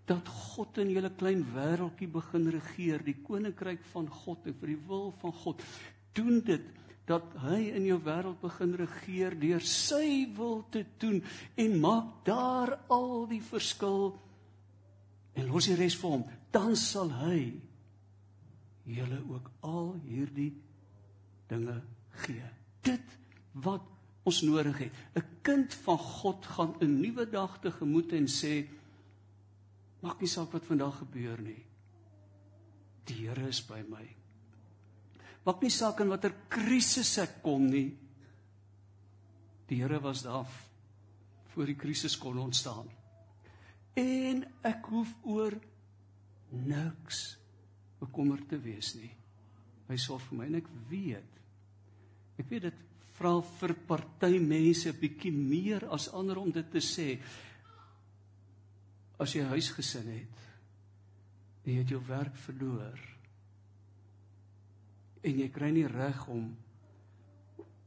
dat 0.04 0.28
God 0.28 0.76
in 0.82 0.90
julle 0.92 1.08
klein 1.16 1.40
wêreltjie 1.54 2.10
begin 2.12 2.50
regeer, 2.52 3.00
die 3.00 3.16
koninkryk 3.24 3.80
van 3.94 4.08
God 4.12 4.44
en 4.50 4.56
vir 4.60 4.74
die 4.74 4.80
wil 4.88 5.14
van 5.22 5.32
God. 5.32 5.62
Doen 6.12 6.42
dit 6.44 6.66
dat 7.08 7.24
hy 7.44 7.70
in 7.76 7.86
jou 7.88 7.96
wêreld 8.04 8.36
begin 8.42 8.74
regeer 8.80 9.36
deur 9.40 9.64
sy 9.64 10.26
wil 10.36 10.62
te 10.72 10.84
doen 11.00 11.22
en 11.60 11.78
maak 11.80 12.12
daar 12.28 12.76
al 12.92 13.24
die 13.32 13.42
verskil. 13.44 14.12
En 15.36 15.48
los 15.48 15.68
die 15.68 15.76
res 15.80 15.96
vir 16.00 16.18
hom 16.18 16.28
dan 16.54 16.76
sal 16.78 17.10
hy 17.24 17.40
julle 18.86 19.18
ook 19.32 19.50
al 19.66 19.94
hierdie 20.04 20.52
dinge 21.48 21.80
gee. 22.24 22.48
Dit 22.84 23.16
wat 23.64 23.93
ons 24.24 24.42
nodig 24.42 24.78
het 24.78 24.92
'n 25.16 25.28
kind 25.42 25.74
van 25.74 25.98
God 25.98 26.46
gaan 26.46 26.74
'n 26.80 27.00
nuwe 27.00 27.26
dag 27.30 27.60
tegemoet 27.60 28.12
en 28.12 28.26
sê 28.26 28.66
maak 30.00 30.20
nie 30.20 30.28
saak 30.28 30.52
wat 30.52 30.64
vandag 30.64 30.98
gebeur 30.98 31.40
nie 31.40 31.64
die 33.04 33.28
Here 33.28 33.48
is 33.48 33.60
by 33.60 33.82
my 33.88 34.24
Maak 35.44 35.60
nie 35.60 35.72
saak 35.72 36.00
in 36.00 36.08
watter 36.08 36.32
krisis 36.48 37.18
ek 37.20 37.42
kom 37.44 37.66
nie. 37.68 37.90
Die 39.68 39.80
Here 39.82 40.00
was 40.00 40.22
daar 40.24 40.48
voor 41.52 41.68
die 41.68 41.76
krisis 41.78 42.16
kon 42.18 42.40
ontstaan. 42.40 42.88
En 44.00 44.40
ek 44.64 44.88
hoef 44.90 45.12
oor 45.28 45.54
niks 46.64 47.36
bekommerd 48.00 48.48
te 48.50 48.58
wees 48.58 48.94
nie. 48.96 49.12
Hy 49.90 49.98
sorg 50.00 50.24
vir 50.30 50.40
my 50.40 50.48
en 50.48 50.58
ek 50.62 50.72
weet. 50.88 51.38
Ek 52.40 52.48
weet 52.48 52.70
dit 52.70 52.80
vra 53.14 53.40
vir 53.60 53.74
party 53.86 54.38
mense 54.38 54.88
'n 54.90 55.00
bietjie 55.00 55.32
meer 55.32 55.88
as 55.88 56.08
ander 56.08 56.38
om 56.38 56.50
dit 56.50 56.70
te 56.70 56.80
sê. 56.80 57.18
As 59.18 59.34
jy 59.34 59.42
huisgesin 59.42 60.08
het 60.08 60.44
jy 61.64 61.78
het 61.80 61.88
jou 61.88 62.00
werk 62.08 62.36
verloor, 62.36 62.98
en 65.24 65.40
jy 65.40 65.48
kry 65.52 65.70
nie 65.72 65.88
reg 65.88 66.26
om 66.28 66.52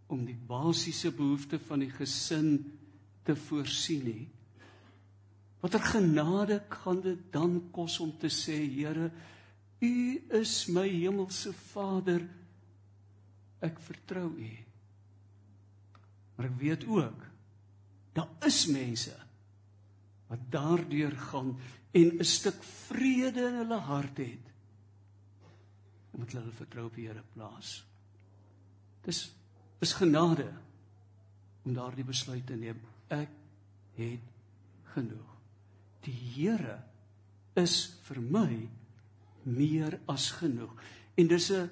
om 0.07 0.22
die 0.24 0.38
basiese 0.48 1.12
behoeftes 1.12 1.65
van 1.67 1.81
die 1.84 1.91
gesin 1.91 2.62
te 3.27 3.34
voorsien 3.36 4.05
nie. 4.07 4.27
Watter 5.60 5.84
genade 5.84 6.62
kan 6.72 7.01
dit 7.03 7.25
dan 7.34 7.57
kos 7.75 7.98
om 8.00 8.13
te 8.15 8.31
sê 8.31 8.55
Here, 8.72 9.10
U 9.84 10.22
is 10.39 10.53
my 10.72 10.88
hemelse 10.88 11.51
Vader. 11.74 12.24
Ek 13.60 13.84
vertrou 13.84 14.29
U. 14.31 14.67
Maar 16.38 16.51
ek 16.51 16.60
weet 16.62 16.86
ook 16.88 17.25
daar 18.17 18.29
is 18.50 18.63
mense 18.65 19.13
wat 20.27 20.46
daardeur 20.50 21.13
gaan 21.29 21.58
en 21.91 22.08
'n 22.17 22.25
stuk 22.25 22.63
vrede 22.63 23.48
in 23.48 23.60
hulle 23.62 23.79
hart 23.89 24.17
het 24.17 24.48
omdat 26.12 26.32
hulle 26.32 26.51
vertrou 26.51 26.86
op 26.86 26.96
die 26.98 27.06
Here 27.08 27.22
plaas. 27.34 27.86
Dis 29.06 29.20
is 29.79 29.94
genade 29.94 30.50
om 31.63 31.75
daardie 31.77 32.06
besluit 32.08 32.46
te 32.48 32.56
neem. 32.58 32.79
Ek 33.13 33.29
het 34.00 34.24
genoeg. 34.96 35.36
Die 36.01 36.15
Here 36.34 36.79
is 37.53 38.00
vir 38.08 38.22
my 38.22 38.70
meer 39.44 40.00
as 40.10 40.32
genoeg. 40.39 40.74
En 41.15 41.27
dis 41.27 41.51
'n 41.51 41.70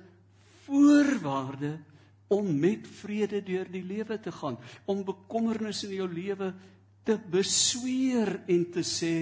voorwaarde 0.66 1.80
om 2.28 2.48
met 2.60 2.88
vrede 3.02 3.42
deur 3.46 3.70
die 3.72 3.84
lewe 3.86 4.18
te 4.20 4.32
gaan, 4.32 4.58
om 4.86 5.04
bekommernis 5.06 5.84
in 5.86 5.94
jou 5.98 6.08
lewe 6.10 6.54
te 7.06 7.18
besweer 7.32 8.40
en 8.50 8.64
te 8.74 8.82
sê 8.82 9.16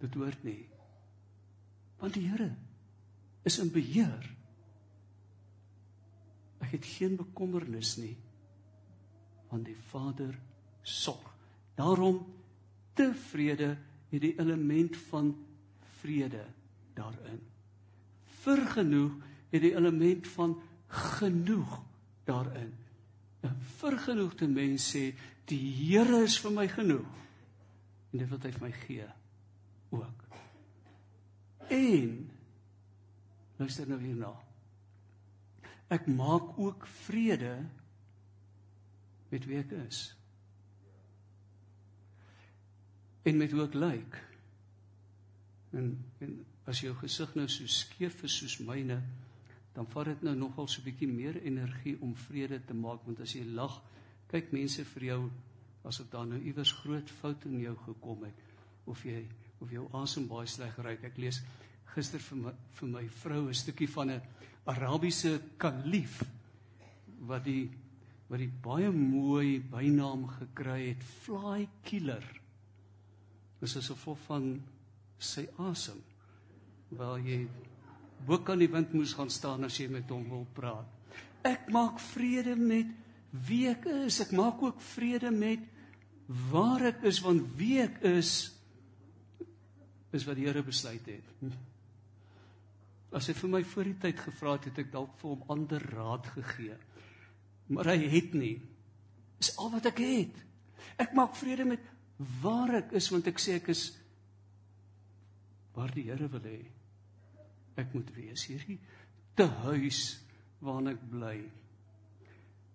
dit 0.00 0.14
hoort 0.16 0.44
nie. 0.44 0.62
Want 2.00 2.16
die 2.16 2.26
Here 2.28 2.52
is 3.46 3.58
in 3.62 3.70
beheer. 3.72 4.24
Ek 6.64 6.72
het 6.76 6.88
geen 6.96 7.16
bekommernis 7.20 7.96
nie 8.00 8.16
want 9.48 9.66
die 9.66 9.78
Vader 9.90 10.34
sorg. 10.82 11.32
Daarom 11.76 12.22
tevrede 12.96 13.76
het 14.10 14.22
die 14.22 14.34
element 14.40 14.96
van 15.08 15.34
vrede 16.00 16.44
daarin. 16.96 17.40
Vergenoeg 18.42 19.14
het 19.50 19.62
die 19.62 19.74
element 19.76 20.28
van 20.28 20.56
genoeg 20.88 21.82
daarin. 22.24 22.74
'n 23.42 23.56
Vergenoegde 23.78 24.48
mens 24.48 24.90
sê 24.94 25.14
die 25.44 25.72
Here 25.72 26.22
is 26.22 26.38
vir 26.38 26.50
my 26.50 26.68
genoeg 26.68 27.12
en 28.12 28.18
dit 28.18 28.28
wat 28.28 28.42
hy 28.42 28.50
vir 28.50 28.62
my 28.62 28.72
gee 28.72 29.06
ook. 29.90 30.24
En 31.68 32.30
Luister 33.56 33.88
nou 33.88 33.98
hierna. 34.00 34.32
Ek 35.92 36.08
maak 36.10 36.56
ook 36.60 36.86
vrede 37.06 37.54
met 39.30 39.46
wie 39.48 39.60
ek 39.62 39.72
is. 39.86 40.00
En 43.26 43.38
met 43.40 43.54
hoe 43.54 43.64
ek 43.64 43.78
lyk. 43.78 44.18
En, 45.76 45.94
en 46.22 46.36
as 46.68 46.82
jou 46.84 46.92
gesig 47.00 47.32
nou 47.38 47.46
so 47.50 47.70
skeef 47.70 48.20
is 48.26 48.36
soos 48.42 48.58
myne, 48.66 49.00
dan 49.76 49.86
vat 49.92 50.08
dit 50.08 50.22
nou 50.24 50.34
nogal 50.34 50.68
so 50.68 50.80
'n 50.80 50.84
bietjie 50.84 51.08
meer 51.08 51.36
energie 51.42 51.96
om 52.00 52.14
vrede 52.16 52.64
te 52.64 52.74
maak 52.74 53.04
want 53.04 53.20
as 53.20 53.34
jy 53.34 53.44
lag, 53.44 53.82
kyk 54.28 54.52
mense 54.52 54.84
vir 54.84 55.02
jou 55.04 55.30
asof 55.84 56.08
daar 56.10 56.26
nou 56.26 56.40
iewers 56.40 56.72
groot 56.72 57.10
foute 57.10 57.48
in 57.48 57.60
jou 57.60 57.76
gekom 57.76 58.24
het 58.24 58.34
of 58.86 59.04
jy 59.04 59.26
of 59.60 59.70
jou 59.70 59.88
asem 59.92 60.26
baie 60.28 60.46
sleg 60.46 60.78
ry. 60.78 60.98
Ek 61.02 61.18
lees 61.18 61.42
gister 61.94 62.18
vir 62.18 62.38
my, 62.38 62.52
vir 62.72 62.88
my 62.88 63.08
vrou 63.08 63.48
'n 63.48 63.54
stukkie 63.54 63.88
van 63.88 64.10
'n 64.10 64.22
Arabiese 64.66 65.40
kalif 65.58 66.22
wat 67.20 67.44
die 67.44 67.70
wat 68.28 68.38
die 68.38 68.50
baie 68.62 68.90
mooi 68.90 69.60
bynaam 69.60 70.26
gekry 70.26 70.88
het 70.88 71.02
fly 71.02 71.68
killer. 71.84 72.24
Dis 73.60 73.76
as 73.76 73.88
gevolg 73.88 74.18
van 74.26 74.62
sy 75.18 75.46
asem. 75.58 76.02
Wel 76.90 77.18
jy 77.18 77.48
boek 78.26 78.50
aan 78.50 78.62
die 78.62 78.70
wind 78.70 78.94
moes 78.96 79.14
gaan 79.16 79.30
staan 79.30 79.66
as 79.66 79.78
jy 79.80 79.88
met 79.92 80.10
hom 80.10 80.24
wil 80.30 80.46
praat. 80.56 80.88
Ek 81.46 81.68
maak 81.74 82.00
vrede 82.12 82.56
met 82.58 82.90
wie 83.46 83.66
ek 83.70 83.86
is. 84.06 84.20
Ek 84.24 84.34
maak 84.36 84.62
ook 84.64 84.80
vrede 84.94 85.30
met 85.34 85.62
waar 86.50 86.88
ek 86.90 87.04
is 87.06 87.20
want 87.22 87.46
wie 87.58 87.78
ek 87.84 88.00
is 88.06 88.52
is 90.16 90.24
wat 90.26 90.38
die 90.38 90.46
Here 90.46 90.62
besluit 90.64 91.06
het. 91.10 91.56
As 93.14 93.28
hy 93.28 93.34
vir 93.36 93.50
my 93.52 93.60
voor 93.68 93.90
die 93.90 93.98
tyd 94.00 94.22
gevra 94.22 94.54
het, 94.56 94.70
het 94.70 94.80
ek 94.86 94.92
dalk 94.94 95.12
vir 95.20 95.34
hom 95.34 95.50
ander 95.52 95.82
raad 95.92 96.26
gegee. 96.34 96.76
Maar 97.68 97.92
hy 97.92 98.08
het 98.14 98.32
nie. 98.38 98.54
Dis 99.38 99.52
al 99.60 99.70
wat 99.74 99.90
ek 99.90 100.00
het. 100.02 100.40
Ek 101.02 101.12
maak 101.16 101.36
vrede 101.36 101.66
met 101.68 101.84
waar 102.40 102.78
ek 102.80 102.94
is 102.96 103.10
want 103.12 103.28
ek 103.28 103.42
sê 103.42 103.58
ek 103.60 103.68
is 103.74 103.90
waar 105.76 105.92
die 105.92 106.06
Here 106.08 106.30
wil 106.32 106.48
hê 106.48 106.62
ek 107.76 107.92
moet 107.94 108.10
wees 108.16 108.46
hierdie 108.50 108.78
te 109.36 109.46
huis 109.66 110.00
waarin 110.64 110.94
ek 110.94 111.02
bly. 111.10 111.36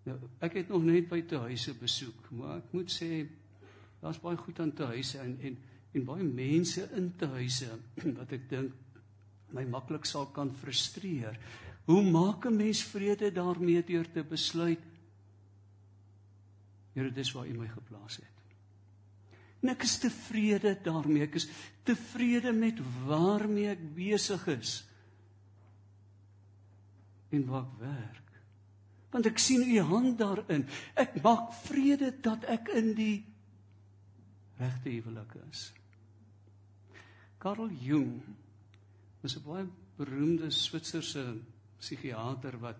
Nou 0.05 0.17
ek 0.45 0.59
het 0.61 0.69
nog 0.73 0.85
net 0.85 1.09
by 1.09 1.21
te 1.29 1.41
huise 1.47 1.73
besoek, 1.77 2.29
maar 2.37 2.59
ek 2.61 2.75
moet 2.75 2.93
sê 2.93 3.25
daar's 4.01 4.21
baie 4.21 4.37
goed 4.37 4.59
aan 4.61 4.73
te 4.73 4.87
huise 4.93 5.19
en 5.21 5.35
en 5.41 5.57
en 5.91 6.05
baie 6.07 6.23
mense 6.23 6.85
in 6.95 7.09
te 7.19 7.27
huise 7.33 7.67
wat 8.19 8.31
ek 8.31 8.47
dink 8.49 8.77
my 9.51 9.65
maklik 9.67 10.05
sal 10.07 10.29
kan 10.31 10.53
frustreer. 10.55 11.35
Hoe 11.89 12.03
maak 12.05 12.45
'n 12.45 12.55
mens 12.55 12.83
vrede 12.87 13.31
daarmee 13.35 13.83
deur 13.83 14.07
te 14.07 14.23
besluit 14.23 14.91
Here 16.93 17.11
dis 17.11 17.31
waar 17.31 17.47
U 17.47 17.53
my 17.55 17.67
geplaas 17.71 18.19
het. 18.19 18.27
En 19.61 19.69
ek 19.69 19.85
is 19.85 19.97
tevrede 20.01 20.73
daarmee. 20.83 21.23
Ek 21.23 21.37
is 21.39 21.47
tevrede 21.87 22.51
met 22.51 22.81
waarmee 23.05 23.69
ek 23.71 23.83
besig 23.95 24.47
is 24.57 24.81
en 27.31 27.45
waar 27.47 27.65
ek 27.65 27.79
werk. 27.79 28.31
Want 29.11 29.27
ek 29.27 29.39
sien 29.43 29.63
u 29.63 29.79
hand 29.79 30.17
daarin. 30.19 30.65
Ek 30.95 31.17
maak 31.23 31.51
vrede 31.65 32.13
dat 32.23 32.45
ek 32.51 32.71
in 32.79 32.93
die 32.95 33.17
regte 34.61 34.91
huwelik 34.93 35.35
is. 35.49 35.71
Carl 37.41 37.71
Jung 37.81 38.21
is 39.23 39.35
'n 39.35 39.43
baie 39.45 39.65
beroemde 39.97 40.51
Switserse 40.51 41.41
psigiater 41.79 42.59
wat 42.59 42.77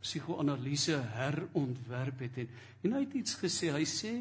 psigoanalise 0.00 1.00
herontwerp 1.16 2.20
het 2.20 2.36
en, 2.38 2.48
en 2.82 2.92
hy 2.92 3.00
het 3.00 3.14
iets 3.14 3.34
gesê. 3.34 3.72
Hy 3.72 3.84
sê 3.84 4.12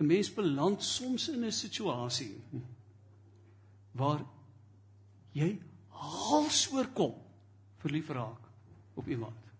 'n 0.00 0.06
mens 0.06 0.34
beland 0.34 0.82
soms 0.82 1.28
in 1.28 1.44
'n 1.44 1.52
situasie 1.52 2.36
waar 3.92 4.24
jy 5.32 5.58
hals 5.88 6.72
oor 6.72 6.86
kop 6.86 7.18
verlief 7.78 8.08
raak 8.08 8.49
op 9.00 9.08
iemand. 9.08 9.50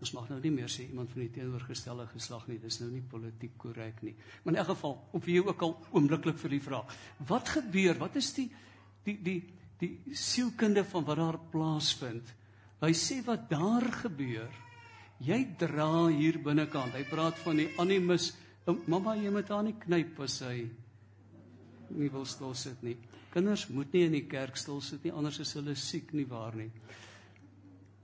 Ons 0.00 0.14
mag 0.16 0.30
nou 0.32 0.38
nie 0.40 0.52
meer 0.54 0.70
sê 0.72 0.86
iemand 0.86 1.12
van 1.12 1.26
die 1.26 1.32
teenoorgestelde 1.34 2.06
geslag 2.14 2.46
nie, 2.48 2.56
dis 2.60 2.78
nou 2.80 2.88
nie 2.88 3.02
politiek 3.04 3.52
korrek 3.60 4.00
nie. 4.06 4.14
Maar 4.42 4.54
in 4.54 4.60
elk 4.62 4.70
geval, 4.72 4.94
of 5.16 5.28
jy 5.28 5.42
ook 5.44 5.64
al 5.66 5.74
oombliklik 5.92 6.38
vir 6.40 6.54
die 6.56 6.62
vraag, 6.64 6.94
wat 7.28 7.52
gebeur? 7.52 7.98
Wat 8.00 8.16
is 8.16 8.32
die 8.38 8.48
die 9.04 9.18
die 9.24 9.40
die 9.80 10.16
sielkunde 10.16 10.84
van 10.88 11.04
wat 11.08 11.20
daar 11.20 11.38
plaasvind? 11.52 12.32
Hy 12.80 12.90
sê 12.96 13.20
wat 13.26 13.46
daar 13.52 13.84
gebeur. 14.00 14.48
Jy 15.20 15.38
dra 15.60 16.06
hier 16.08 16.38
binnekant. 16.40 16.96
Hy 16.96 17.04
praat 17.08 17.36
van 17.44 17.60
die 17.60 17.68
animus. 17.80 18.30
Mamma, 18.88 19.16
jy 19.20 19.32
moet 19.32 19.52
aan 19.52 19.68
die 19.68 19.76
knyp 19.82 20.20
as 20.24 20.38
hy 20.46 20.64
nie 21.90 22.08
wil 22.12 22.24
stil 22.28 22.54
sit 22.56 22.80
nie. 22.86 22.96
Kinders 23.34 23.66
moet 23.68 23.92
nie 23.92 24.06
in 24.08 24.16
die 24.16 24.26
kerk 24.30 24.56
stil 24.56 24.80
sit 24.84 25.04
nie, 25.04 25.12
anders 25.12 25.42
is 25.44 25.52
hulle 25.58 25.76
siek 25.76 26.14
nie 26.16 26.28
waar 26.28 26.56
nie 26.56 26.70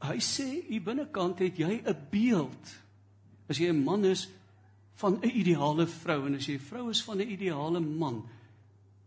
hy 0.04 0.18
sê 0.20 0.46
hier 0.68 0.84
binnekant 0.84 1.40
het 1.40 1.58
jy 1.58 1.82
'n 1.82 1.96
beeld. 2.10 2.64
As 3.48 3.58
jy 3.58 3.70
'n 3.70 3.84
man 3.84 4.04
is 4.04 4.28
van 4.96 5.18
'n 5.22 5.30
ideale 5.30 5.86
vrou 5.86 6.26
en 6.26 6.34
as 6.34 6.46
jy 6.46 6.54
'n 6.54 6.68
vrou 6.68 6.90
is 6.90 7.02
van 7.02 7.18
'n 7.18 7.30
ideale 7.30 7.80
man. 7.80 8.24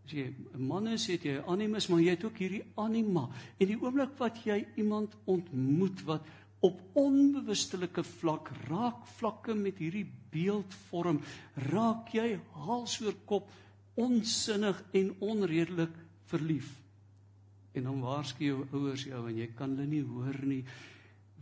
As 0.06 0.12
jy 0.12 0.34
'n 0.56 0.68
man 0.68 0.88
is, 0.88 1.08
het 1.08 1.24
jy 1.24 1.38
'n 1.38 1.48
animus, 1.48 1.88
maar 1.88 2.02
jy 2.02 2.10
het 2.10 2.24
ook 2.24 2.38
hierdie 2.38 2.64
anima. 2.76 3.30
En 3.60 3.68
die 3.68 3.82
oomblik 3.82 4.18
wat 4.18 4.44
jy 4.44 4.66
iemand 4.76 5.16
ontmoet 5.26 6.04
wat 6.04 6.26
op 6.62 6.82
onbewustelike 6.94 8.04
vlak 8.04 8.50
raak 8.68 9.06
vlakke 9.06 9.54
met 9.54 9.78
hierdie 9.78 10.12
beeld 10.32 10.74
vorm, 10.90 11.22
raak 11.56 12.10
jy 12.10 12.40
hals 12.52 13.02
oor 13.02 13.16
kop 13.26 13.50
onsinnig 13.96 14.84
en 14.92 15.16
onredelik 15.20 15.96
verlief 16.26 16.89
en 17.74 17.84
dan 17.84 18.00
waarsku 18.02 18.46
jou 18.46 18.68
ouers 18.72 19.04
jou 19.04 19.22
en 19.30 19.38
jy 19.38 19.48
kan 19.56 19.76
hulle 19.76 19.88
nie 19.88 20.04
hoor 20.06 20.40
nie 20.46 20.64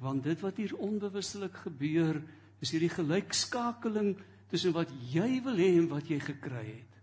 want 0.02 0.24
dit 0.24 0.42
wat 0.46 0.58
hier 0.62 0.76
onbewustelik 0.78 1.56
gebeur 1.66 2.22
is 2.62 2.74
hierdie 2.74 2.92
gelykskakeling 2.94 4.16
tussen 4.52 4.76
wat 4.76 4.92
jy 5.12 5.42
wil 5.46 5.58
hê 5.60 5.72
en 5.78 5.90
wat 5.92 6.10
jy 6.10 6.20
gekry 6.24 6.64
het. 6.66 6.94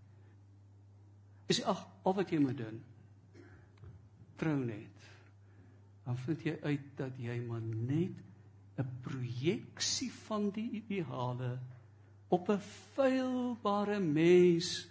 Is 1.52 1.60
ag 1.68 1.82
al 2.06 2.16
wat 2.16 2.30
jy 2.32 2.40
moet 2.42 2.58
doen 2.58 2.80
trou 4.40 4.56
net. 4.58 5.04
Dan 6.04 6.16
vind 6.24 6.42
jy 6.44 6.54
uit 6.64 6.86
dat 6.98 7.18
jy 7.22 7.36
maar 7.46 7.62
net 7.62 8.16
'n 8.76 8.88
projeksie 9.02 10.10
van 10.26 10.50
die 10.50 10.82
ideale 10.82 11.58
op 12.28 12.50
'n 12.50 12.58
feilbare 12.94 14.00
mens 14.00 14.88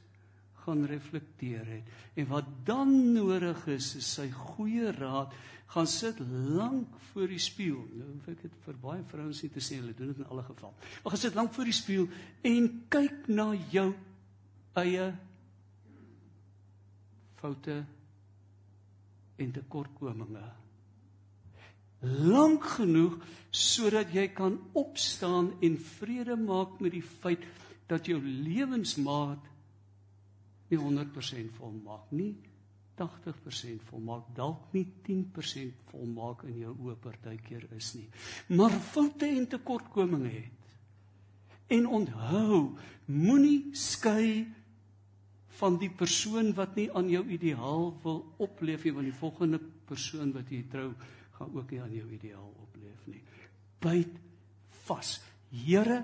gaan 0.64 0.86
reflekteer 0.90 1.66
het. 1.68 1.90
En 2.20 2.28
wat 2.32 2.48
dan 2.68 3.14
nodig 3.14 3.66
is, 3.68 3.94
is 4.00 4.14
sy 4.20 4.30
goeie 4.32 4.92
raad. 4.96 5.34
Gaan 5.74 5.90
sit 5.90 6.20
lank 6.56 6.96
voor 7.12 7.28
die 7.32 7.42
spieël. 7.42 7.84
Nou 7.98 8.10
hoef 8.12 8.30
ek 8.34 8.42
dit 8.46 8.58
vir 8.66 8.80
baie 8.82 9.04
vrouens 9.10 9.42
nie 9.44 9.52
te 9.54 9.64
sê, 9.64 9.80
hulle 9.82 9.96
doen 9.98 10.14
dit 10.14 10.22
in 10.22 10.32
alle 10.32 10.46
geval. 10.48 10.74
Maar 11.04 11.16
gaan 11.16 11.24
sit 11.26 11.38
lank 11.38 11.54
voor 11.56 11.70
die 11.70 11.78
spieël 11.78 12.10
en 12.50 12.68
kyk 12.94 13.30
na 13.34 13.52
jou 13.74 13.90
eie 14.80 15.08
foute 17.42 17.80
en 19.42 19.56
tekortkominge. 19.56 20.44
Lank 22.04 22.66
genoeg 22.78 23.18
sodat 23.54 24.12
jy 24.16 24.28
kan 24.36 24.58
opstaan 24.78 25.54
en 25.64 25.78
vrede 25.98 26.36
maak 26.40 26.80
met 26.84 26.96
die 26.96 27.06
feit 27.06 27.44
dat 27.92 28.08
jou 28.10 28.20
lewensmaat 28.24 29.53
nie 30.74 30.82
100% 30.82 31.54
volmaak 31.62 32.12
nie 32.12 32.34
80% 32.96 33.82
volmaak 33.90 34.26
dalk 34.38 34.74
nie 34.74 34.86
10% 35.08 35.86
volmaak 35.90 36.44
in 36.46 36.60
jou 36.62 36.74
oë 36.86 36.98
partykeer 37.02 37.66
is 37.78 37.94
nie. 37.98 38.08
Maar 38.54 38.76
foute 38.94 39.26
en 39.26 39.48
tekortkominge 39.50 40.30
het. 40.30 40.60
En 41.74 41.88
onthou 41.88 42.76
moenie 43.10 43.74
skei 43.74 44.46
van 45.58 45.78
die 45.82 45.90
persoon 45.90 46.54
wat 46.58 46.76
nie 46.78 46.90
aan 46.94 47.10
jou 47.10 47.24
ideaal 47.34 47.90
wil 48.04 48.22
opleef 48.46 48.86
nie 48.86 48.94
want 48.94 49.10
die 49.10 49.18
volgende 49.18 49.60
persoon 49.90 50.34
wat 50.36 50.52
jy 50.52 50.64
trou 50.70 50.92
gaan 51.38 51.54
ook 51.58 51.72
nie 51.74 51.82
aan 51.82 51.94
jou 51.98 52.08
ideaal 52.14 52.52
opleef 52.68 53.08
nie. 53.10 53.24
Byt 53.82 54.20
vas. 54.86 55.18
Here 55.50 56.04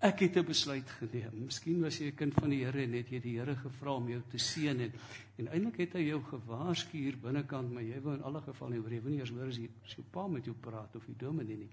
Ek 0.00 0.20
het 0.20 0.36
'n 0.36 0.44
besluit 0.44 0.90
geneem. 0.90 1.44
Miskien 1.44 1.80
was 1.80 1.98
jy 1.98 2.06
'n 2.06 2.14
kind 2.14 2.34
van 2.34 2.48
die 2.50 2.64
Here 2.64 2.82
en 2.82 2.92
het 2.92 3.08
jy 3.08 3.20
die 3.20 3.38
Here 3.38 3.56
gevra 3.56 3.94
om 3.94 4.08
jou 4.08 4.22
te 4.30 4.38
seën 4.38 4.80
en 4.80 4.92
en 5.36 5.48
eintlik 5.48 5.76
het 5.76 5.92
hy 5.92 6.06
jou 6.08 6.22
gewaarsku 6.22 6.98
hier 6.98 7.16
binnekant, 7.16 7.72
maar 7.72 7.82
jy 7.82 8.00
wou 8.00 8.14
in 8.14 8.22
alle 8.22 8.40
geval 8.40 8.68
nie 8.68 8.78
oor 8.78 8.92
jy 8.92 9.02
wil 9.02 9.10
nie 9.10 9.18
eers 9.18 9.30
hoor 9.30 9.48
as 9.48 9.56
jy 9.56 9.68
so 9.84 10.02
pa 10.10 10.26
met 10.26 10.44
jou 10.44 10.54
praat 10.54 10.96
of 10.96 11.06
die 11.06 11.16
dominee 11.18 11.56
nie. 11.56 11.70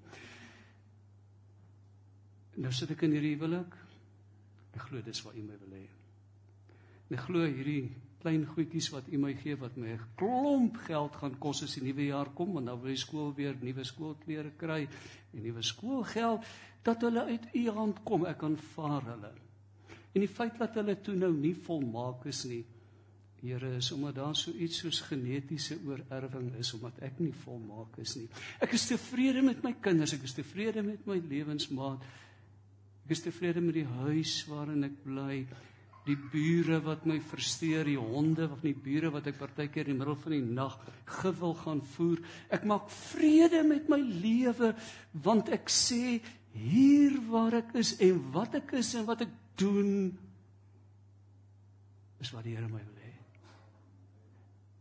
Nou 2.57 2.71
sit 2.71 2.91
ek 2.91 3.01
in 3.01 3.11
hierdie 3.11 3.35
huwelik. 3.35 3.75
Ek 4.73 4.81
glo 4.81 5.01
dis 5.01 5.23
wat 5.23 5.35
U 5.35 5.41
my 5.41 5.57
wil 5.57 5.77
hê. 5.77 5.87
Ek 7.09 7.19
glo 7.19 7.45
hierdie 7.45 7.91
klein 8.21 8.45
goedjies 8.45 8.89
wat 8.93 9.09
U 9.11 9.19
my 9.21 9.33
gee 9.37 9.55
wat 9.55 9.77
my 9.77 9.93
'n 9.95 10.05
klomp 10.19 10.77
geld 10.87 11.15
gaan 11.15 11.35
kos 11.39 11.63
as 11.63 11.75
die 11.75 11.83
nuwe 11.83 12.07
jaar 12.07 12.33
kom 12.33 12.53
want 12.53 12.65
dan 12.65 12.81
wil 12.81 12.89
die 12.89 13.03
skool 13.05 13.33
weer 13.35 13.55
nuwe 13.61 13.83
skoolklere 13.83 14.51
kry 14.57 14.87
en 15.33 15.43
nuwe 15.43 15.61
skoolgeld 15.61 16.45
dat 16.83 17.01
hulle 17.01 17.23
uit 17.25 17.45
U 17.53 17.69
hand 17.69 18.03
kom 18.03 18.25
ek 18.25 18.43
aanvaar 18.43 19.03
hulle. 19.11 19.31
En 20.13 20.21
die 20.21 20.33
feit 20.33 20.57
dat 20.57 20.75
hulle 20.75 21.01
toe 21.01 21.15
nou 21.15 21.33
nie 21.33 21.55
volmaak 21.55 22.25
is 22.25 22.45
nie 22.45 22.65
Here 23.41 23.75
is 23.75 23.91
omdat 23.91 24.15
daar 24.15 24.35
so 24.35 24.51
iets 24.51 24.79
soos 24.81 25.01
genetiese 25.05 25.77
oorerwing 25.85 26.55
is 26.57 26.73
omdat 26.73 26.97
ek 27.05 27.19
nie 27.21 27.33
volmaak 27.43 27.99
is 28.01 28.15
nie. 28.17 28.25
Ek 28.59 28.73
is 28.73 28.87
tevrede 28.89 29.43
met 29.45 29.61
my 29.63 29.75
kinders, 29.81 30.15
ek 30.17 30.25
is 30.25 30.33
tevrede 30.33 30.81
met 30.81 31.05
my 31.05 31.19
lewensmaat. 31.21 32.01
Ek 33.05 33.13
is 33.13 33.21
tevrede 33.21 33.61
met 33.61 33.77
die 33.77 33.85
huis 33.85 34.39
waarin 34.49 34.87
ek 34.89 34.97
bly 35.05 35.43
die 36.07 36.17
bure 36.31 36.79
wat 36.85 37.05
my 37.09 37.17
frustreer, 37.23 37.87
die 37.87 37.99
honde 37.99 38.47
of 38.51 38.63
die 38.63 38.75
bure 38.75 39.11
wat 39.13 39.27
ek 39.29 39.39
partykeer 39.41 39.87
in 39.87 39.95
die 39.95 39.99
middel 39.99 40.17
van 40.23 40.35
die 40.35 40.43
nag 40.43 40.77
gewil 41.19 41.55
gaan 41.61 41.81
voer. 41.95 42.21
Ek 42.53 42.65
maak 42.67 42.89
vrede 43.11 43.63
met 43.67 43.89
my 43.91 43.99
lewe 43.99 44.73
want 45.25 45.51
ek 45.53 45.71
sê 45.71 46.17
hier 46.57 47.19
waar 47.29 47.59
ek 47.59 47.75
is 47.81 47.97
en 48.03 48.21
wat 48.33 48.57
ek 48.61 48.77
is 48.79 48.93
en 48.97 49.05
wat 49.09 49.25
ek 49.27 49.35
doen 49.59 49.91
is 52.23 52.33
wat 52.33 52.47
die 52.47 52.55
Here 52.57 52.69
my 52.69 52.81
wil 52.81 53.01
hê. 53.03 53.13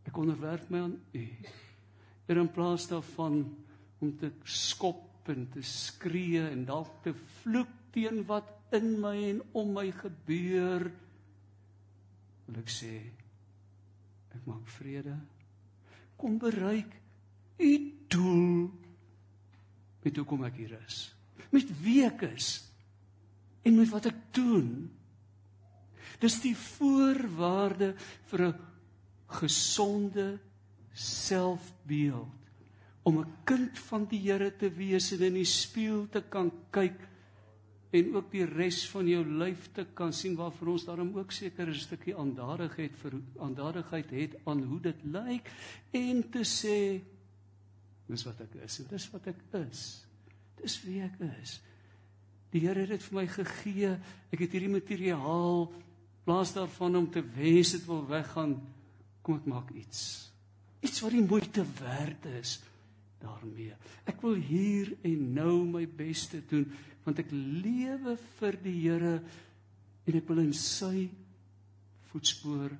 Ek 0.09 0.17
onderwerp 0.17 0.69
my 0.73 0.85
aan 0.87 0.95
U. 0.97 1.25
Er 2.27 2.41
in 2.41 2.49
plaas 2.51 2.87
daarvan 2.89 3.43
om 4.01 4.13
te 4.17 4.31
skop 4.43 5.29
en 5.31 5.45
te 5.53 5.63
skree 5.65 6.41
en 6.47 6.63
dalk 6.67 7.01
te 7.05 7.13
vloek 7.41 7.73
teen 7.93 8.23
wat 8.29 8.49
in 8.77 8.95
my 9.01 9.15
en 9.29 9.41
om 9.57 9.73
my 9.75 9.89
gebeur 9.95 10.87
wil 12.47 12.61
ek 12.63 12.71
sê 12.71 12.93
ek 14.35 14.45
maak 14.47 14.67
vrede. 14.77 15.15
Kom 16.17 16.37
bereik 16.41 16.95
u 17.59 17.71
doel 18.07 18.69
met 20.03 20.17
hoekom 20.17 20.45
ek 20.47 20.61
hier 20.61 20.77
is. 20.79 21.11
Met 21.51 21.69
wie 21.83 22.03
ek 22.07 22.23
is 22.31 22.61
en 23.67 23.75
met 23.75 23.91
wat 23.91 24.09
ek 24.09 24.19
doen. 24.35 24.87
Dis 26.21 26.39
die 26.41 26.55
voorwaarde 26.55 27.93
vir 28.31 28.47
'n 28.47 28.59
gesonde 29.27 30.39
selfbeeld. 30.93 32.33
Om 33.03 33.19
'n 33.19 33.33
kind 33.43 33.79
van 33.79 34.05
die 34.05 34.19
Here 34.19 34.55
te 34.55 34.69
wees 34.69 35.11
en 35.11 35.21
in 35.21 35.33
die 35.33 35.45
spieël 35.45 36.09
te 36.09 36.21
kan 36.21 36.51
kyk 36.71 36.97
en 37.91 38.15
ook 38.15 38.31
die 38.31 38.45
res 38.45 38.81
van 38.91 39.07
jou 39.07 39.21
lyf 39.25 39.69
te 39.73 39.85
kan 39.95 40.13
sien 40.13 40.35
waarvoor 40.35 40.73
ons 40.73 40.85
daarom 40.85 41.13
ook 41.15 41.31
seker 41.31 41.67
'n 41.69 41.73
stukkie 41.73 42.15
aandadigheid 42.15 42.95
vir 43.03 43.13
aandadigheid 43.39 44.09
het 44.09 44.35
aan 44.45 44.63
hoe 44.63 44.81
dit 44.81 45.03
lyk 45.03 45.51
en 45.91 46.29
te 46.29 46.43
sê 46.43 47.01
dis 48.07 48.23
wat 48.23 48.41
ek 48.41 48.55
is 48.65 48.79
en 48.79 48.85
dis 48.89 49.09
wat 49.11 49.27
ek 49.27 49.41
is. 49.69 50.05
Dis 50.57 50.83
wie 50.83 51.01
ek 51.01 51.19
is. 51.41 51.59
Die 52.51 52.63
Here 52.63 52.79
het 52.79 52.89
dit 52.89 53.03
vir 53.03 53.19
my 53.19 53.27
gegee. 53.27 53.91
Ek 54.31 54.39
het 54.39 54.55
hierdie 54.55 54.71
materiaal. 54.71 55.67
Plaas 56.27 56.53
daarvan 56.55 56.95
om 56.95 57.11
te 57.11 57.21
wens 57.35 57.71
dit 57.75 57.85
wil 57.85 58.05
weggaan. 58.07 58.55
Kom 59.21 59.35
ek 59.35 59.45
maak 59.45 59.71
iets. 59.75 60.31
Iets 60.81 61.01
wat 61.03 61.11
die 61.11 61.25
moeite 61.25 61.65
werd 61.81 62.25
is 62.39 62.59
daarmee. 63.21 63.73
Ek 64.07 64.21
wil 64.21 64.37
hier 64.39 64.93
en 65.07 65.33
nou 65.33 65.65
my 65.65 65.85
bes 65.89 66.27
te 66.31 66.41
doen 66.49 66.67
want 67.07 67.21
ek 67.23 67.31
lewe 67.31 68.17
vir 68.37 68.57
die 68.59 68.75
Here 68.81 69.15
en 70.07 70.15
ek 70.19 70.27
wil 70.27 70.41
in 70.43 70.53
sy 70.55 71.07
voetspoor 72.09 72.73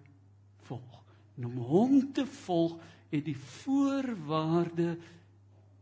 volg. 0.68 0.98
En 1.40 1.48
om 1.48 1.62
hom 1.70 1.94
te 2.16 2.26
volg 2.44 2.76
het 3.08 3.24
die 3.24 3.38
voorwaarde 3.40 4.90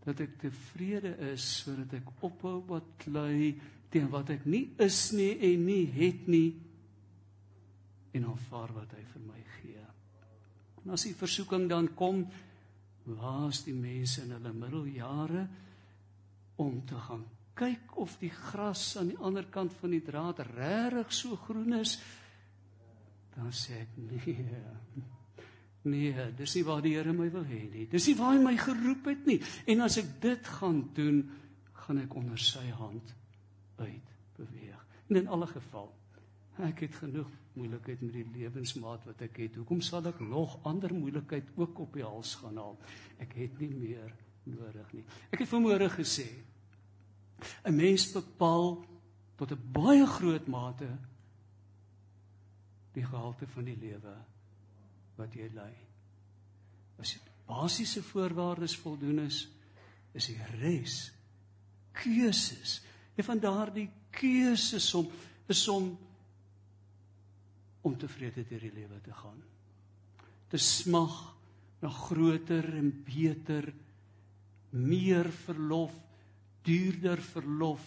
dat 0.05 0.21
ek 0.21 0.35
tevrede 0.43 1.15
is 1.31 1.45
sodat 1.63 1.95
ek 1.97 2.11
ophou 2.27 2.59
wat 2.69 2.91
klei 3.01 3.55
teen 3.89 4.11
wat 4.13 4.29
ek 4.35 4.45
nie 4.45 4.67
is 4.83 4.99
nie 5.17 5.31
en 5.49 5.65
nie 5.65 5.85
het 5.95 6.27
nie 6.29 6.51
en 8.15 8.27
aanvaar 8.29 8.75
wat 8.75 8.93
hy 8.93 9.01
vir 9.09 9.23
my 9.25 9.41
gee. 9.55 9.85
En 10.83 10.93
as 10.93 11.07
die 11.07 11.17
versoeking 11.17 11.65
dan 11.71 11.89
kom, 11.97 12.21
waar's 13.09 13.63
die 13.65 13.73
mense 13.75 14.21
in 14.21 14.35
hulle 14.37 14.53
middeljare 14.53 15.47
om 16.61 16.77
te 16.85 17.01
gaan 17.07 17.25
kyk 17.55 17.97
of 18.03 18.17
die 18.19 18.31
gras 18.33 18.97
aan 18.99 19.13
die 19.13 19.19
ander 19.23 19.47
kant 19.51 19.73
van 19.79 19.95
die 19.95 20.03
draad 20.03 20.41
regtig 20.51 21.13
so 21.15 21.37
groen 21.47 21.79
is, 21.79 21.97
dan 23.35 23.51
sê 23.55 23.81
ek 23.83 23.99
nee. 23.99 24.47
Nee, 25.85 26.31
dis 26.33 26.55
nie 26.57 26.63
waar 26.65 26.81
die 26.81 26.95
Here 26.95 27.13
my 27.13 27.27
wil 27.29 27.43
hê 27.45 27.59
nie. 27.69 27.85
Dis 27.85 28.07
nie 28.09 28.15
waar 28.17 28.33
hy 28.33 28.41
my 28.41 28.55
geroep 28.57 29.05
het 29.11 29.27
nie. 29.29 29.37
En 29.69 29.85
as 29.85 29.99
ek 30.01 30.15
dit 30.23 30.47
gaan 30.57 30.79
doen, 30.97 31.19
gaan 31.85 31.99
ek 32.01 32.15
onder 32.17 32.41
sy 32.41 32.65
hand 32.73 33.11
uit 33.77 34.13
beweeg. 34.39 34.81
En 35.11 35.19
in 35.21 35.29
alle 35.29 35.45
geval, 35.51 35.91
ek 36.65 36.87
het 36.87 36.97
genoeg 37.03 37.29
moeilikheid 37.53 38.01
met 38.01 38.15
die 38.17 38.25
lewensmaat 38.33 39.05
wat 39.05 39.21
ek 39.27 39.37
het. 39.43 39.59
Hoekom 39.61 39.83
sal 39.85 40.09
ek 40.09 40.23
nog 40.25 40.57
ander 40.65 40.93
moeilikheid 40.95 41.53
ook 41.59 41.85
op 41.85 41.93
die 41.99 42.07
hals 42.07 42.33
gaan 42.41 42.57
haal? 42.59 42.79
Ek 43.21 43.37
het 43.37 43.61
nie 43.61 43.71
meer 43.75 44.09
nodig 44.49 44.89
nie. 44.97 45.05
Ek 45.29 45.43
het 45.43 45.51
vanmôre 45.51 45.91
gesê, 45.93 46.25
'n 47.63 47.75
mens 47.75 48.11
bepaal 48.11 48.85
tot 49.35 49.51
'n 49.51 49.71
baie 49.71 50.05
groot 50.05 50.47
mate 50.47 50.89
die 52.93 53.05
gehalte 53.05 53.47
van 53.47 53.63
die 53.63 53.77
lewe 53.77 54.15
wat 55.15 55.33
jy 55.33 55.49
lei. 55.53 55.73
As 56.99 57.13
dit 57.13 57.31
basiese 57.45 58.03
voorwaardes 58.03 58.77
voldoen 58.77 59.19
is, 59.19 59.47
is 60.13 60.29
die 60.31 60.39
res 60.61 61.11
keuses. 61.91 62.81
Een 63.15 63.23
van 63.23 63.39
daardie 63.39 63.89
keuses 64.15 64.93
om 64.93 65.11
is 65.47 65.67
om 65.67 65.97
om 67.85 67.97
tevrede 67.97 68.41
deur 68.49 68.63
die 68.65 68.73
lewe 68.73 68.97
te 69.01 69.13
gaan. 69.13 69.41
Te 70.49 70.57
smag 70.57 71.35
na 71.83 71.89
groter 71.89 72.65
en 72.79 72.89
beter 73.05 73.67
meer 74.69 75.29
verlof 75.45 75.93
duurder 76.65 77.21
verlof 77.21 77.83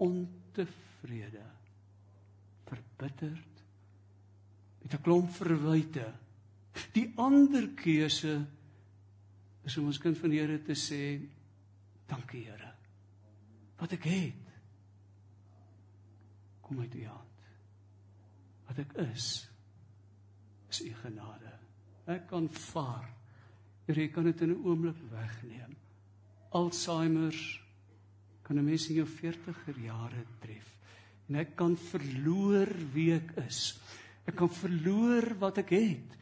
ontevrede 0.00 1.44
verbitterd 2.64 3.64
met 4.82 4.94
'n 4.94 5.02
klomp 5.02 5.30
verwyte. 5.30 6.12
Die 6.92 7.12
ander 7.16 7.68
keuse 7.68 8.46
is 9.64 9.76
om 9.76 9.86
ons 9.86 9.98
kind 9.98 10.18
van 10.18 10.30
die 10.30 10.40
Here 10.40 10.62
te 10.62 10.74
sê 10.74 11.28
dankie 12.06 12.44
Here. 12.44 12.72
Wat 13.76 13.92
ek 13.92 14.04
het 14.04 14.48
kom 16.60 16.80
uit 16.80 16.94
u 16.94 17.04
hand. 17.06 17.38
Wat 18.66 18.78
ek 18.78 18.92
is 18.92 19.48
is 20.68 20.80
u 20.80 20.94
genade. 20.94 21.58
Ek 22.06 22.26
kan 22.26 22.48
vaar. 22.48 23.10
Here 23.86 24.00
jy 24.00 24.08
kan 24.08 24.24
dit 24.24 24.40
in 24.40 24.50
'n 24.50 24.64
oomblik 24.64 24.96
wegneem 25.10 25.76
Alzheimer's 26.50 27.60
kan 28.42 28.58
'n 28.58 28.64
mens 28.64 28.88
in 28.88 28.94
jou 28.94 29.06
40er 29.06 29.78
jare 29.78 30.24
tref. 30.40 30.66
En 31.28 31.34
ek 31.34 31.56
kan 31.56 31.76
verloor 31.76 32.68
wie 32.92 33.14
ek 33.14 33.36
is. 33.46 33.78
Ek 34.26 34.34
kan 34.36 34.50
verloor 34.50 35.38
wat 35.38 35.58
ek 35.58 35.70
het. 35.70 36.16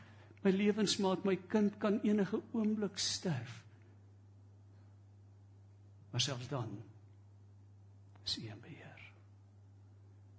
My 0.45 0.51
lewensmaat, 0.51 1.25
my 1.25 1.37
kind 1.49 1.79
kan 1.79 2.01
enige 2.05 2.43
oomblik 2.53 2.99
sterf. 2.99 3.65
Maar 6.11 6.21
selfs 6.21 6.49
dan 6.49 6.69
is 8.25 8.39
U 8.39 8.45
in 8.47 8.61
beheer. 8.61 9.01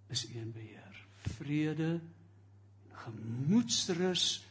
Is 0.10 0.26
U 0.30 0.38
in 0.38 0.52
beheer. 0.52 1.06
Vrede, 1.38 2.00
gemoedsrus 2.92 4.46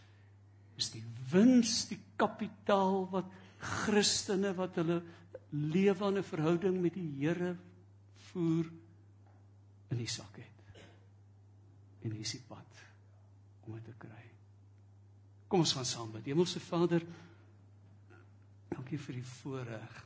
is 0.78 0.90
die 0.90 1.04
wins, 1.30 1.86
die 1.90 1.98
kapitaal 2.16 3.06
wat 3.10 3.30
Christene 3.58 4.52
wat 4.54 4.78
hulle 4.78 5.00
lewe 5.50 6.04
aan 6.04 6.18
'n 6.18 6.24
verhouding 6.24 6.80
met 6.80 6.94
die 6.94 7.08
Here 7.18 7.56
voer 8.16 8.66
in 9.88 9.96
die 9.96 10.08
sak 10.08 10.36
het. 10.36 10.82
En 12.02 12.10
hier 12.10 12.20
is 12.20 12.36
die 12.36 12.44
pad 12.46 12.82
om 13.66 13.74
dit 13.74 13.84
te 13.84 13.94
kry. 13.98 14.24
Kom 15.48 15.60
ons 15.60 15.72
gaan 15.72 15.84
saam 15.84 16.12
bid. 16.12 16.24
Hemelse 16.24 16.60
Vader, 16.60 17.02
dankie 18.68 18.98
vir 18.98 19.14
die 19.14 19.24
voorreg 19.24 20.04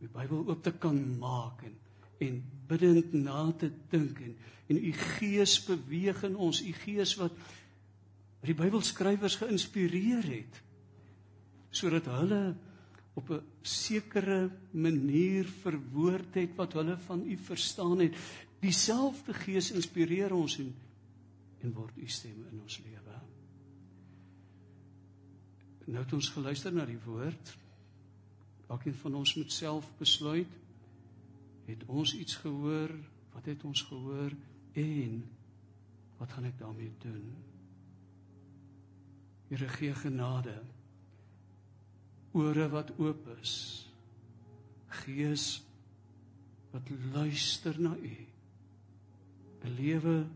om 0.00 0.06
die 0.06 0.12
Bybel 0.12 0.46
oop 0.48 0.62
te 0.62 0.72
kan 0.72 1.18
maak 1.18 1.62
en 1.62 1.78
en 2.20 2.42
bidend 2.68 3.12
na 3.12 3.52
te 3.56 3.70
dink 3.88 4.18
en 4.20 4.36
en 4.70 4.76
u 4.76 4.92
gees 4.92 5.56
beweeg 5.64 6.22
in 6.22 6.36
ons, 6.36 6.60
u 6.62 6.72
gees 6.72 7.14
wat 7.18 7.32
die 8.46 8.54
Bybelskrywers 8.54 9.40
geïnspireer 9.40 10.28
het 10.28 10.60
sodat 11.74 12.06
hulle 12.12 12.54
op 13.14 13.30
'n 13.30 13.42
sekere 13.62 14.50
manier 14.70 15.44
verwoord 15.44 16.34
het 16.34 16.54
wat 16.56 16.72
hulle 16.72 16.98
van 16.98 17.26
u 17.26 17.36
verstaan 17.36 17.98
het. 17.98 18.16
Dieselfde 18.60 19.34
Gees 19.34 19.70
inspireer 19.72 20.32
ons 20.32 20.58
en 20.58 20.74
en 21.60 21.72
word 21.72 21.96
u 21.96 22.08
stem 22.08 22.44
in 22.50 22.60
ons 22.60 22.78
lewe. 22.84 23.16
Nou 25.90 26.04
het 26.04 26.12
ons 26.12 26.28
geluister 26.28 26.72
na 26.72 26.86
die 26.88 27.00
woord. 27.04 27.56
Elkeen 28.70 28.94
van 28.94 29.14
ons 29.14 29.34
moet 29.34 29.52
self 29.52 29.90
besluit. 29.98 30.58
Het 31.66 31.84
ons 31.86 32.14
iets 32.16 32.36
gehoor? 32.36 32.94
Wat 33.34 33.44
het 33.44 33.64
ons 33.64 33.82
gehoor 33.82 34.32
en 34.72 35.22
wat 36.18 36.32
gaan 36.32 36.44
ek 36.44 36.58
daarmee 36.58 36.92
doen? 37.02 37.24
Here 39.48 39.68
gee 39.68 39.94
genade 39.94 40.60
ore 42.32 42.68
wat 42.70 42.92
oop 42.98 43.26
is. 43.40 43.86
Gees 45.02 45.62
wat 46.70 46.90
luister 47.14 47.80
na 47.80 47.96
U. 47.96 48.16
'n 49.64 49.74
Lewe 49.76 50.26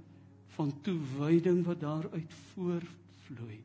van 0.55 0.81
toewyding 0.81 1.65
wat 1.65 1.81
daaruit 1.81 2.33
voortvloei. 2.55 3.61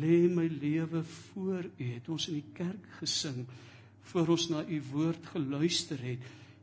Lê 0.00 0.28
my 0.28 0.46
lewe 0.46 1.04
voor 1.04 1.64
U. 1.76 1.84
Het 1.84 2.08
ons 2.08 2.28
in 2.28 2.34
die 2.40 2.52
kerk 2.52 2.86
gesing 2.98 3.46
voor 4.10 4.28
ons 4.28 4.48
na 4.48 4.64
U 4.66 4.82
woord 4.90 5.26
geluister 5.26 6.00
het. 6.02 6.18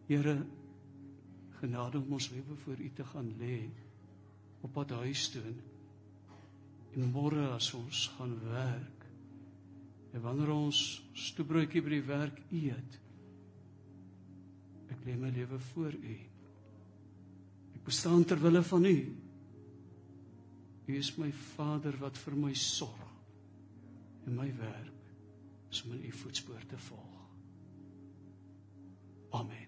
Here 0.08 0.46
genade 1.60 1.98
om 1.98 2.12
ons 2.12 2.30
lewe 2.30 2.56
voor 2.64 2.78
U 2.78 2.92
te 2.96 3.06
gaan 3.06 3.34
lê 3.40 3.70
op 4.62 4.74
pad 4.74 4.90
huis 4.90 5.30
toe. 5.30 5.54
En 6.98 7.12
môre 7.14 7.50
as 7.54 7.74
ons 7.78 8.08
gaan 8.18 8.36
werk 8.50 8.97
En 10.18 10.24
wanneer 10.26 10.50
ons 10.50 10.78
stoebroodjie 11.14 11.84
by 11.86 11.92
die 11.94 12.06
werk 12.08 12.40
eet, 12.50 12.96
ek 14.90 15.04
lê 15.06 15.14
my 15.14 15.30
lewe 15.36 15.60
voor 15.70 15.94
U. 15.94 16.16
Ek 17.78 17.84
bestaan 17.86 18.26
ter 18.26 18.42
wille 18.42 18.64
van 18.66 18.88
U. 18.90 18.96
U 20.88 20.96
is 20.98 21.14
my 21.22 21.30
Vader 21.54 22.00
wat 22.02 22.18
vir 22.24 22.40
my 22.48 22.56
sorg. 22.58 23.06
En 24.26 24.42
my 24.42 24.50
werk 24.58 25.14
is 25.70 25.86
om 25.86 25.94
in 26.00 26.10
U 26.10 26.12
voetspoor 26.24 26.66
te 26.66 26.82
volg. 26.90 27.24
Amen. 29.38 29.67